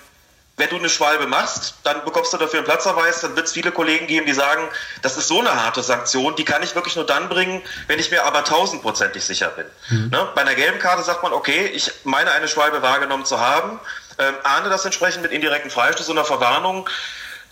[0.57, 3.73] wenn du eine Schwalbe machst, dann bekommst du dafür einen Platzverweis, dann wird es viele
[3.73, 4.69] Kollegen geben, die sagen,
[5.03, 8.11] das ist so eine harte Sanktion, die kann ich wirklich nur dann bringen, wenn ich
[8.11, 9.67] mir aber tausendprozentig sicher bin.
[9.89, 10.11] Mhm.
[10.11, 10.29] Ne?
[10.35, 13.81] Bei einer gelben Karte sagt man, okay, ich meine eine Schwalbe wahrgenommen zu haben,
[14.19, 16.89] ähm, ahne das entsprechend mit indirekten Freistoß und einer Verwarnung.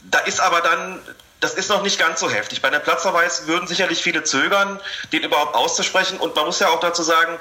[0.03, 1.01] Da ist aber dann
[1.43, 2.63] das ist noch nicht ganz so heftig.
[2.63, 4.79] Bei einem Platzverweis würden sicherlich viele zögern,
[5.13, 6.19] den überhaupt auszusprechen.
[6.19, 7.37] Und man muss ja auch dazu sagen,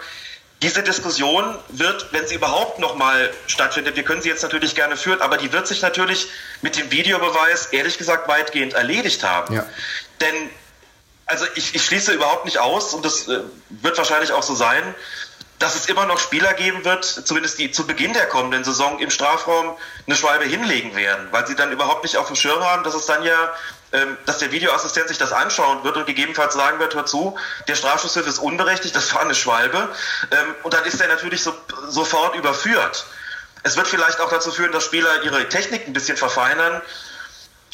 [0.64, 4.98] diese Diskussion wird, wenn sie überhaupt noch mal stattfindet, wir können sie jetzt natürlich gerne
[4.98, 6.28] führen, aber die wird sich natürlich
[6.62, 9.54] mit dem Videobeweis ehrlich gesagt weitgehend erledigt haben.
[9.54, 9.66] Ja.
[10.20, 10.50] Denn
[11.28, 14.96] also ich, ich schließe überhaupt nicht aus und das äh, wird wahrscheinlich auch so sein,
[15.62, 19.10] dass es immer noch Spieler geben wird, zumindest die zu Beginn der kommenden Saison im
[19.10, 22.94] Strafraum eine Schwalbe hinlegen werden, weil sie dann überhaupt nicht auf dem Schirm haben, dass
[22.94, 23.54] es dann ja
[23.94, 27.38] ähm, dass der Videoassistent sich das anschauen wird und gegebenenfalls sagen wird, hör zu,
[27.68, 29.90] der Strafschusshilfe ist unberechtigt, das war eine Schwalbe.
[30.32, 31.54] Ähm, und dann ist er natürlich so,
[31.90, 33.06] sofort überführt.
[33.64, 36.82] Es wird vielleicht auch dazu führen, dass Spieler ihre Technik ein bisschen verfeinern.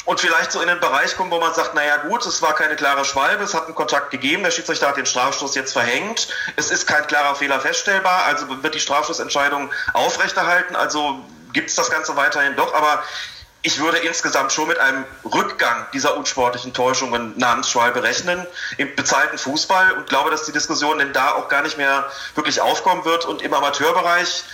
[0.08, 2.76] Und vielleicht so in den Bereich kommen, wo man sagt, naja gut, es war keine
[2.76, 6.70] klare Schwalbe, es hat einen Kontakt gegeben, der Schiedsrichter hat den Strafstoß jetzt verhängt, es
[6.70, 12.16] ist kein klarer Fehler feststellbar, also wird die Strafstoßentscheidung aufrechterhalten, also gibt es das Ganze
[12.16, 13.02] weiterhin doch, aber
[13.60, 18.46] ich würde insgesamt schon mit einem Rückgang dieser unsportlichen Täuschungen namens Schwalbe rechnen
[18.78, 19.92] im bezahlten Fußball.
[19.92, 23.24] Und glaube, dass die Diskussion denn da auch gar nicht mehr wirklich aufkommen wird.
[23.24, 24.44] Und im Amateurbereich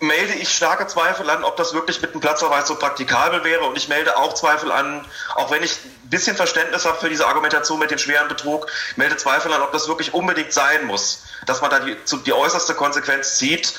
[0.00, 3.64] melde ich starke Zweifel an, ob das wirklich mit dem Platzverweis so praktikabel wäre.
[3.64, 5.04] Und ich melde auch Zweifel an,
[5.34, 8.66] auch wenn ich ein bisschen Verständnis habe für diese Argumentation mit dem schweren Betrug,
[8.96, 12.74] melde Zweifel an, ob das wirklich unbedingt sein muss, dass man da die, die äußerste
[12.74, 13.74] Konsequenz zieht.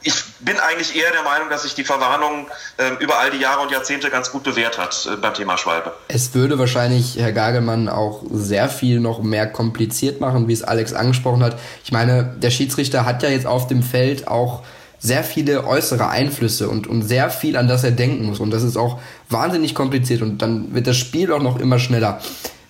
[0.00, 3.62] Ich bin eigentlich eher der Meinung, dass sich die Verwarnung äh, über all die Jahre
[3.62, 5.92] und Jahrzehnte ganz gut bewährt hat äh, beim Thema Schwalbe.
[6.06, 10.92] Es würde wahrscheinlich Herr Gagelmann auch sehr viel noch mehr kompliziert machen, wie es Alex
[10.92, 11.58] angesprochen hat.
[11.82, 14.62] Ich meine, der Schiedsrichter hat ja jetzt auf dem Feld auch
[14.98, 18.40] sehr viele äußere Einflüsse und, und sehr viel, an das er denken muss.
[18.40, 22.20] Und das ist auch wahnsinnig kompliziert und dann wird das Spiel auch noch immer schneller.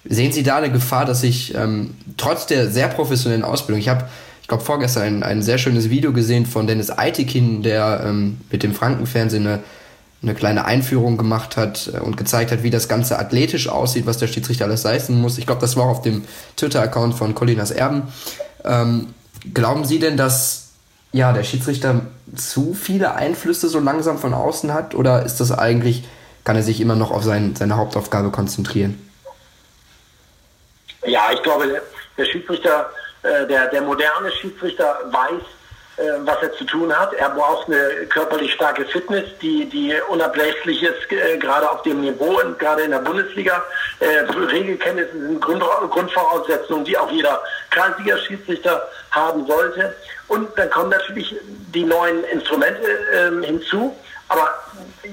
[0.04, 4.04] Sehen Sie da eine Gefahr, dass sich ähm, trotz der sehr professionellen Ausbildung, ich habe,
[4.42, 8.62] ich glaube, vorgestern ein, ein sehr schönes Video gesehen von Dennis Eitekin, der ähm, mit
[8.62, 9.60] dem Frankenfernsehen eine,
[10.22, 14.18] eine kleine Einführung gemacht hat äh, und gezeigt hat, wie das Ganze athletisch aussieht, was
[14.18, 15.38] der Schiedsrichter alles leisten muss.
[15.38, 16.24] Ich glaube, das war auch auf dem
[16.56, 18.02] Twitter-Account von Colinas Erben.
[18.64, 19.08] Ähm,
[19.52, 20.67] glauben Sie denn, dass
[21.12, 22.02] ja, der Schiedsrichter
[22.36, 24.94] zu viele Einflüsse so langsam von außen hat?
[24.94, 26.04] Oder ist das eigentlich,
[26.44, 29.10] kann er sich immer noch auf sein, seine Hauptaufgabe konzentrieren?
[31.06, 31.80] Ja, ich glaube,
[32.16, 32.90] der Schiedsrichter,
[33.22, 35.42] äh, der, der moderne Schiedsrichter weiß,
[35.98, 37.12] äh, was er zu tun hat.
[37.14, 42.40] Er braucht eine körperlich starke Fitness, die, die unablässlich ist, äh, gerade auf dem Niveau
[42.40, 43.64] und gerade in der Bundesliga.
[43.98, 49.96] Äh, Regelkenntnisse sind Grund, Grundvoraussetzungen, die auch jeder Kreisliga-Schiedsrichter haben sollte.
[50.28, 51.34] Und dann kommen natürlich
[51.74, 52.82] die neuen Instrumente
[53.14, 53.96] ähm, hinzu.
[54.28, 54.54] Aber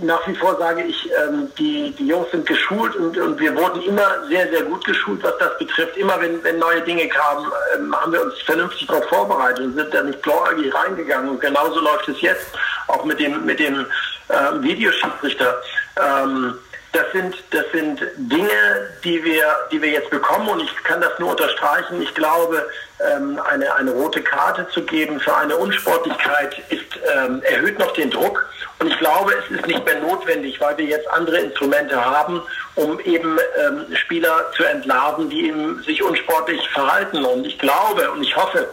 [0.02, 3.82] nach wie vor sage ich, ähm, die, die Jungs sind geschult und, und wir wurden
[3.84, 5.96] immer sehr, sehr gut geschult, was das betrifft.
[5.96, 9.94] Immer wenn, wenn neue Dinge kamen, ähm, haben wir uns vernünftig darauf vorbereitet und sind
[9.94, 11.30] da nicht blauäugig reingegangen.
[11.30, 12.48] Und genauso läuft es jetzt
[12.88, 13.86] auch mit dem, mit dem
[14.28, 15.62] äh, Videoschiedsrichter.
[15.98, 16.56] Ähm,
[16.96, 21.20] das sind, das sind Dinge, die wir, die wir jetzt bekommen und ich kann das
[21.20, 22.02] nur unterstreichen.
[22.02, 22.66] Ich glaube,
[23.12, 28.10] ähm, eine, eine rote Karte zu geben für eine Unsportlichkeit ist, ähm, erhöht noch den
[28.10, 28.48] Druck.
[28.80, 32.42] Und ich glaube, es ist nicht mehr notwendig, weil wir jetzt andere Instrumente haben,
[32.76, 37.26] um eben ähm, Spieler zu entlarven, die eben sich unsportlich verhalten.
[37.26, 38.70] Und ich glaube und ich hoffe,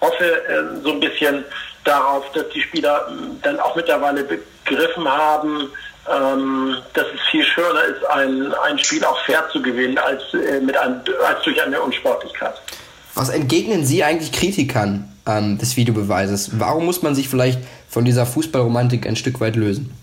[0.00, 1.44] hoffe ähm, so ein bisschen
[1.84, 5.70] darauf, dass die Spieler ähm, dann auch mittlerweile begriffen haben,
[6.10, 10.60] ähm, dass es viel schöner ist, ein, ein Spiel auch fair zu gewinnen, als, äh,
[10.60, 12.54] mit einem, als durch eine Unsportlichkeit.
[13.14, 16.58] Was entgegnen Sie eigentlich Kritikern ähm, des Videobeweises?
[16.58, 19.96] Warum muss man sich vielleicht von dieser Fußballromantik ein Stück weit lösen?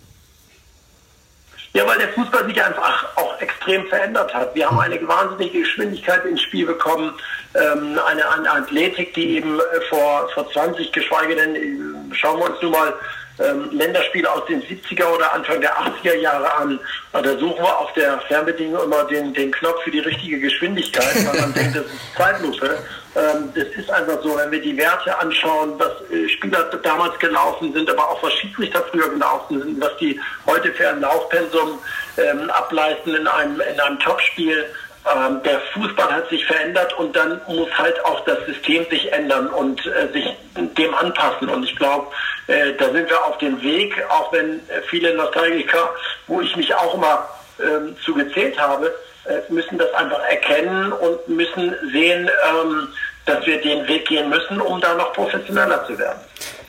[1.74, 4.56] Ja, weil der Fußball sich einfach auch extrem verändert hat.
[4.56, 7.14] Wir haben eine wahnsinnige Geschwindigkeit ins Spiel bekommen,
[7.56, 12.62] ähm, eine, eine, Athletik, die eben vor, vor 20, geschweige denn, äh, schauen wir uns
[12.62, 12.94] nun mal
[13.40, 16.80] ähm, Länderspiele aus den 70er oder Anfang der 80er Jahre an.
[17.12, 21.42] Da suchen wir auf der Fernbedienung immer den, den Knopf für die richtige Geschwindigkeit, weil
[21.42, 22.80] man denkt, das ist Zeitlupe.
[23.16, 27.74] Ähm, das ist einfach so, wenn wir die Werte anschauen, was äh, Spieler damals gelaufen
[27.74, 31.80] sind, aber auch was Schiedsrichter früher gelaufen sind, was die heute für ein Laufpensum
[32.18, 34.66] ähm, ableisten in einem, in einem Topspiel.
[35.06, 39.48] Ähm, der Fußball hat sich verändert und dann muss halt auch das System sich ändern
[39.48, 40.26] und äh, sich
[40.56, 41.50] dem anpassen.
[41.50, 42.08] Und ich glaube,
[42.48, 45.90] äh, da sind wir auf dem Weg, auch wenn viele Nostalgiker,
[46.28, 47.28] wo ich mich auch immer
[47.60, 48.94] ähm, zu gezählt habe,
[49.26, 52.88] äh, müssen das einfach erkennen und müssen sehen, ähm,
[53.26, 56.20] dass wir den Weg gehen müssen, um da noch professioneller zu werden.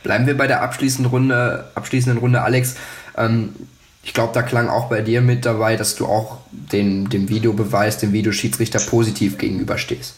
[0.03, 2.77] Bleiben wir bei der abschließenden Runde, abschließenden Runde Alex.
[3.17, 3.55] Ähm,
[4.03, 7.99] ich glaube, da klang auch bei dir mit dabei, dass du auch den, dem Videobeweis,
[7.99, 10.15] dem Videoschiedsrichter positiv gegenüberstehst.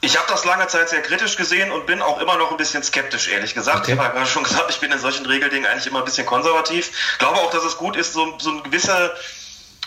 [0.00, 2.82] Ich habe das lange Zeit sehr kritisch gesehen und bin auch immer noch ein bisschen
[2.82, 3.78] skeptisch, ehrlich gesagt.
[3.78, 3.92] Okay.
[3.92, 6.26] Ich habe ja gerade schon gesagt, ich bin in solchen Regeldingen eigentlich immer ein bisschen
[6.26, 6.90] konservativ.
[7.12, 9.12] Ich glaube auch, dass es gut ist, so, so ein gewisser,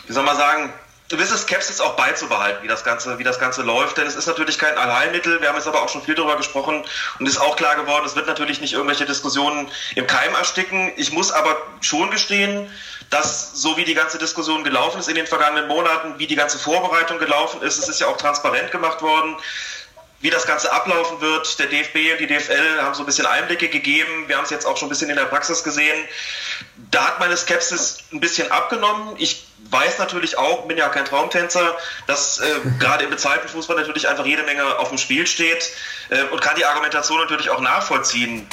[0.08, 0.74] wie soll man sagen,
[1.10, 3.98] gewisse Skepsis auch beizubehalten, wie das Ganze, wie das Ganze läuft.
[3.98, 5.42] Denn es ist natürlich kein Allheilmittel.
[5.42, 6.86] Wir haben jetzt aber auch schon viel darüber gesprochen
[7.20, 10.94] und ist auch klar geworden, es wird natürlich nicht irgendwelche Diskussionen im Keim ersticken.
[10.96, 12.70] Ich muss aber schon gestehen,
[13.10, 16.60] dass so wie die ganze Diskussion gelaufen ist in den vergangenen Monaten, wie die ganze
[16.60, 19.36] Vorbereitung gelaufen ist, es ist ja auch transparent gemacht worden,
[20.22, 21.60] wie das Ganze ablaufen wird.
[21.60, 24.28] Der DFB und die DFL haben so ein bisschen Einblicke gegeben.
[24.28, 25.98] Wir haben es jetzt auch schon ein bisschen in der Praxis gesehen.
[26.92, 29.16] Da hat meine Skepsis ein bisschen abgenommen.
[29.18, 32.46] Ich weiß natürlich auch, bin ja kein Traumtänzer, dass äh,
[32.80, 35.72] gerade im bezahlten Fußball natürlich einfach jede Menge auf dem Spiel steht
[36.10, 38.48] äh, und kann die Argumentation natürlich auch nachvollziehen,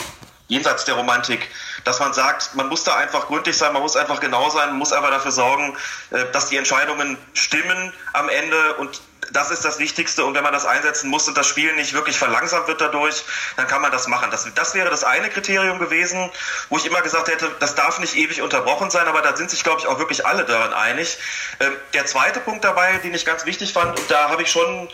[0.49, 1.49] jenseits der Romantik,
[1.85, 4.79] dass man sagt, man muss da einfach gründlich sein, man muss einfach genau sein, man
[4.79, 5.77] muss einfach dafür sorgen,
[6.11, 9.01] äh, dass die Entscheidungen stimmen am Ende und
[9.33, 10.25] das ist das Wichtigste.
[10.25, 13.25] Und wenn man das einsetzen muss und das Spiel nicht wirklich verlangsamt wird dadurch,
[13.57, 14.31] dann kann man das machen.
[14.31, 16.31] Das, das wäre das eine Kriterium gewesen,
[16.69, 19.63] wo ich immer gesagt hätte, das darf nicht ewig unterbrochen sein, aber da sind sich,
[19.63, 21.19] glaube ich, auch wirklich alle daran einig.
[21.61, 24.89] Ähm, der zweite Punkt dabei, den ich ganz wichtig fand, und da habe ich schon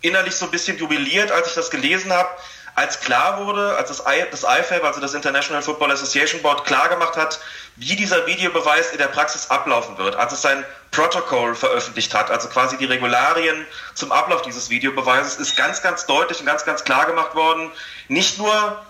[0.00, 2.28] innerlich so ein bisschen jubiliert, als ich das gelesen habe,
[2.74, 6.88] als klar wurde, als das, I, das IFAB, also das International Football Association Board, klar
[6.88, 7.38] gemacht hat,
[7.76, 12.48] wie dieser Videobeweis in der Praxis ablaufen wird, als es sein Protocol veröffentlicht hat, also
[12.48, 17.06] quasi die Regularien zum Ablauf dieses Videobeweises, ist ganz, ganz deutlich und ganz, ganz klar
[17.06, 17.70] gemacht worden,
[18.08, 18.82] nicht nur,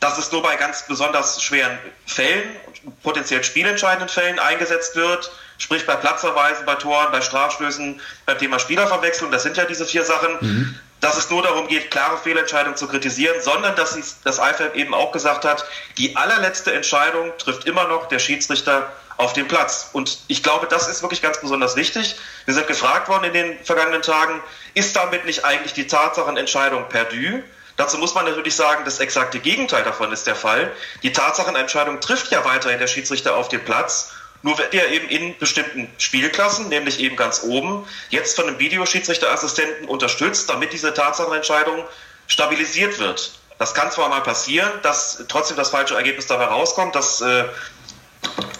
[0.00, 2.56] dass es nur bei ganz besonders schweren Fällen,
[3.02, 9.30] potenziell spielentscheidenden Fällen eingesetzt wird, sprich bei Platzverweisen, bei Toren, bei Strafstößen, beim Thema Spielerverwechslung,
[9.30, 12.88] das sind ja diese vier Sachen, mhm dass es nur darum geht, klare Fehlentscheidungen zu
[12.88, 15.64] kritisieren, sondern dass das IFAB eben auch gesagt hat,
[15.96, 19.90] die allerletzte Entscheidung trifft immer noch der Schiedsrichter auf dem Platz.
[19.92, 22.16] Und ich glaube, das ist wirklich ganz besonders wichtig.
[22.46, 24.42] Wir sind gefragt worden in den vergangenen Tagen,
[24.74, 27.42] ist damit nicht eigentlich die Tatsachenentscheidung perdu?
[27.76, 30.72] Dazu muss man natürlich sagen, das exakte Gegenteil davon ist der Fall.
[31.04, 34.12] Die Tatsachenentscheidung trifft ja weiterhin der Schiedsrichter auf dem Platz
[34.42, 39.88] nur wird er eben in bestimmten Spielklassen, nämlich eben ganz oben, jetzt von einem Videoschiedsrichterassistenten
[39.88, 41.84] unterstützt, damit diese Tatsachenentscheidung
[42.28, 43.32] stabilisiert wird.
[43.58, 46.94] Das kann zwar mal passieren, dass trotzdem das falsche Ergebnis dabei rauskommt.
[46.94, 47.44] Das äh,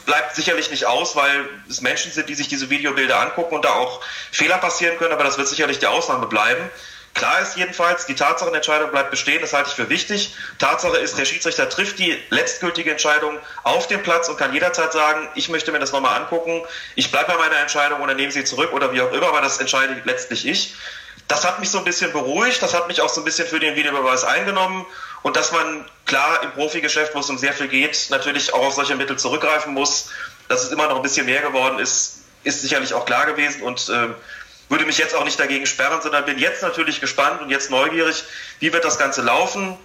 [0.07, 3.75] bleibt sicherlich nicht aus, weil es Menschen sind, die sich diese Videobilder angucken und da
[3.75, 4.01] auch
[4.33, 6.69] Fehler passieren können, aber das wird sicherlich die Ausnahme bleiben.
[7.19, 10.37] Klar ist jedenfalls, die Tatsachenentscheidung bleibt bestehen, das halte ich für wichtig.
[10.61, 15.29] Tatsache ist, der Schiedsrichter trifft die letztgültige Entscheidung auf dem Platz und kann jederzeit sagen,
[15.35, 16.63] ich möchte mir das nochmal angucken,
[16.95, 19.59] ich bleibe bei meiner Entscheidung oder nehme sie zurück oder wie auch immer, aber das
[19.59, 20.77] entscheide letztlich ich.
[21.27, 23.59] Das hat mich so ein bisschen beruhigt, das hat mich auch so ein bisschen für
[23.59, 24.87] den Videobeweis eingenommen
[25.23, 28.75] und dass man klar im Profigeschäft, wo es um sehr viel geht, natürlich auch auf
[28.75, 30.11] solche Mittel zurückgreifen muss.
[30.47, 33.89] Dass es immer noch ein bisschen mehr geworden ist, ist sicherlich auch klar gewesen und
[33.89, 34.09] äh,
[34.69, 38.25] würde mich jetzt auch nicht dagegen sperren, sondern bin jetzt natürlich gespannt und jetzt neugierig,
[38.61, 39.77] wie wird das Ganze laufen.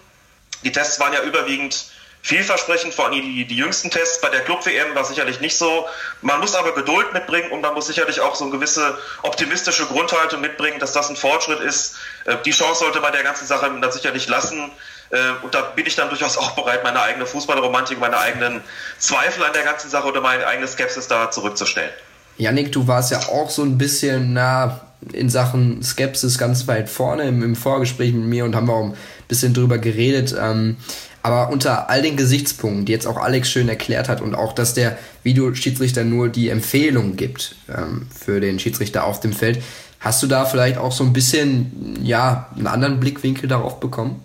[0.64, 1.86] Die Tests waren ja überwiegend
[2.24, 5.86] vielversprechend, vor allem die, die jüngsten Tests bei der Club-WM war sicherlich nicht so.
[6.22, 10.40] Man muss aber Geduld mitbringen und man muss sicherlich auch so eine gewisse optimistische Grundhaltung
[10.40, 11.98] mitbringen, dass das ein Fortschritt ist.
[12.26, 14.72] Äh, die Chance sollte man der ganzen Sache dann sicherlich lassen.
[15.10, 18.64] Äh, und da bin ich dann durchaus auch bereit, meine eigene Fußballromantik, meine eigenen
[19.00, 21.92] Zweifel an der ganzen Sache oder meine eigene Skepsis da zurückzustellen.
[22.38, 24.82] Janik, du warst ja auch so ein bisschen na,
[25.12, 28.94] in Sachen Skepsis ganz weit vorne im, im Vorgespräch mit mir und haben auch ein
[29.28, 30.36] bisschen drüber geredet.
[30.40, 30.78] Ähm,
[31.22, 34.74] aber unter all den Gesichtspunkten, die jetzt auch Alex schön erklärt hat und auch, dass
[34.74, 39.64] der Videoschiedsrichter nur die Empfehlung gibt ähm, für den Schiedsrichter auf dem Feld,
[40.02, 44.22] hast du da vielleicht auch so ein bisschen ja, einen anderen Blickwinkel darauf bekommen?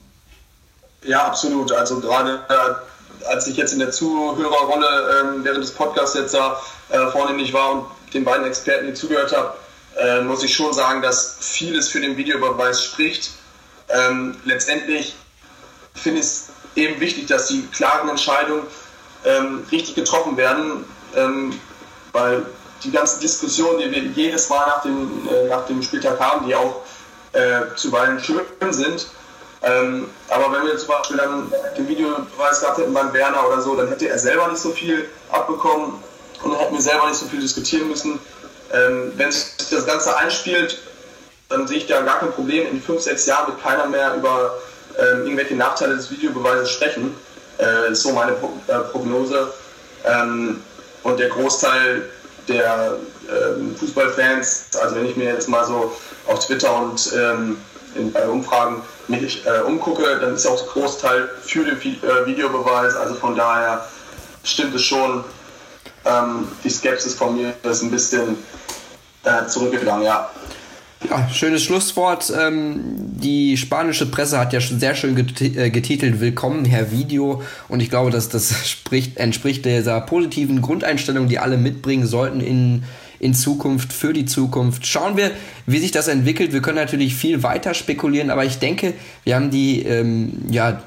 [1.04, 1.70] Ja, absolut.
[1.70, 6.60] Also gerade äh, als ich jetzt in der Zuhörerrolle äh, während des Podcasts jetzt da
[6.88, 9.54] äh, vornehmlich war und den beiden Experten, die zugehört habe,
[9.98, 13.30] äh, muss ich schon sagen, dass vieles für den Videobeweis spricht.
[13.88, 15.14] Ähm, letztendlich
[15.94, 16.46] finde ich es
[16.76, 18.62] eben wichtig, dass die klaren Entscheidungen
[19.24, 20.84] ähm, richtig getroffen werden,
[21.16, 21.58] ähm,
[22.12, 22.46] weil
[22.84, 26.54] die ganzen Diskussionen, die wir jedes Mal nach dem, äh, nach dem Spieltag haben, die
[26.54, 26.82] auch
[27.32, 29.08] äh, zuweilen schön sind,
[29.62, 33.74] ähm, aber wenn wir zum Beispiel dann den Videobeweis gehabt hätten beim Werner oder so,
[33.74, 35.94] dann hätte er selber nicht so viel abbekommen
[36.42, 38.18] und dann hätten wir selber nicht so viel diskutieren müssen.
[38.72, 40.78] Ähm, wenn sich das Ganze einspielt,
[41.48, 42.68] dann sehe ich da gar kein Problem.
[42.70, 44.58] In fünf, sechs Jahren wird keiner mehr über
[44.98, 47.14] ähm, irgendwelche Nachteile des Videobeweises sprechen.
[47.58, 49.52] Äh, ist so meine Pro äh, Prognose.
[50.04, 50.62] Ähm,
[51.02, 52.08] und der Großteil
[52.48, 52.96] der
[53.28, 57.58] ähm, Fußballfans, also wenn ich mir jetzt mal so auf Twitter und ähm,
[57.94, 62.94] in, bei Umfragen mich äh, umgucke, dann ist auch der Großteil für den äh, Videobeweis.
[62.96, 63.86] Also von daher
[64.44, 65.24] stimmt es schon,
[66.04, 68.36] ähm, die Skepsis von mir ist ein bisschen
[69.24, 70.30] äh, zurückgegangen, ja.
[71.08, 72.32] Ja, schönes Schlusswort.
[72.36, 77.42] Ähm, die spanische Presse hat ja schon sehr schön äh, getitelt Willkommen, Herr Video.
[77.68, 82.82] Und ich glaube, dass das spricht, entspricht dieser positiven Grundeinstellung, die alle mitbringen sollten in,
[83.20, 84.86] in Zukunft, für die Zukunft.
[84.86, 85.30] Schauen wir,
[85.66, 86.52] wie sich das entwickelt.
[86.52, 90.82] Wir können natürlich viel weiter spekulieren, aber ich denke, wir haben die, ähm, ja,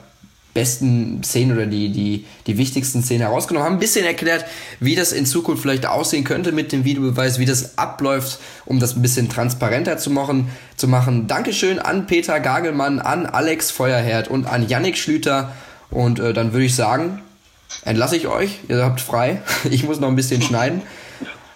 [0.54, 4.46] besten Szenen oder die, die, die wichtigsten Szenen herausgenommen, haben ein bisschen erklärt,
[4.80, 8.96] wie das in Zukunft vielleicht aussehen könnte mit dem Videobeweis, wie das abläuft, um das
[8.96, 10.50] ein bisschen transparenter zu machen.
[10.76, 11.28] Zu machen.
[11.28, 15.54] Dankeschön an Peter Gagelmann, an Alex Feuerherd und an Yannick Schlüter.
[15.90, 17.22] Und äh, dann würde ich sagen,
[17.86, 18.60] entlasse ich euch.
[18.68, 19.42] Ihr habt frei.
[19.70, 20.82] Ich muss noch ein bisschen schneiden.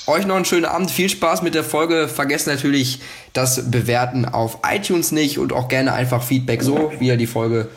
[0.07, 2.07] Euch noch einen schönen Abend, viel Spaß mit der Folge.
[2.07, 2.99] Vergesst natürlich
[3.33, 7.69] das Bewerten auf iTunes nicht und auch gerne einfach Feedback so, wie ihr die Folge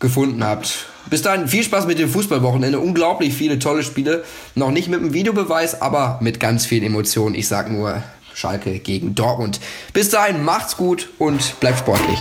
[0.00, 0.86] gefunden habt.
[1.08, 2.80] Bis dahin viel Spaß mit dem Fußballwochenende.
[2.80, 4.24] Unglaublich viele tolle Spiele.
[4.54, 7.34] Noch nicht mit einem Videobeweis, aber mit ganz vielen Emotionen.
[7.34, 8.02] Ich sag nur
[8.34, 9.60] Schalke gegen Dortmund.
[9.92, 12.18] Bis dahin macht's gut und bleibt sportlich.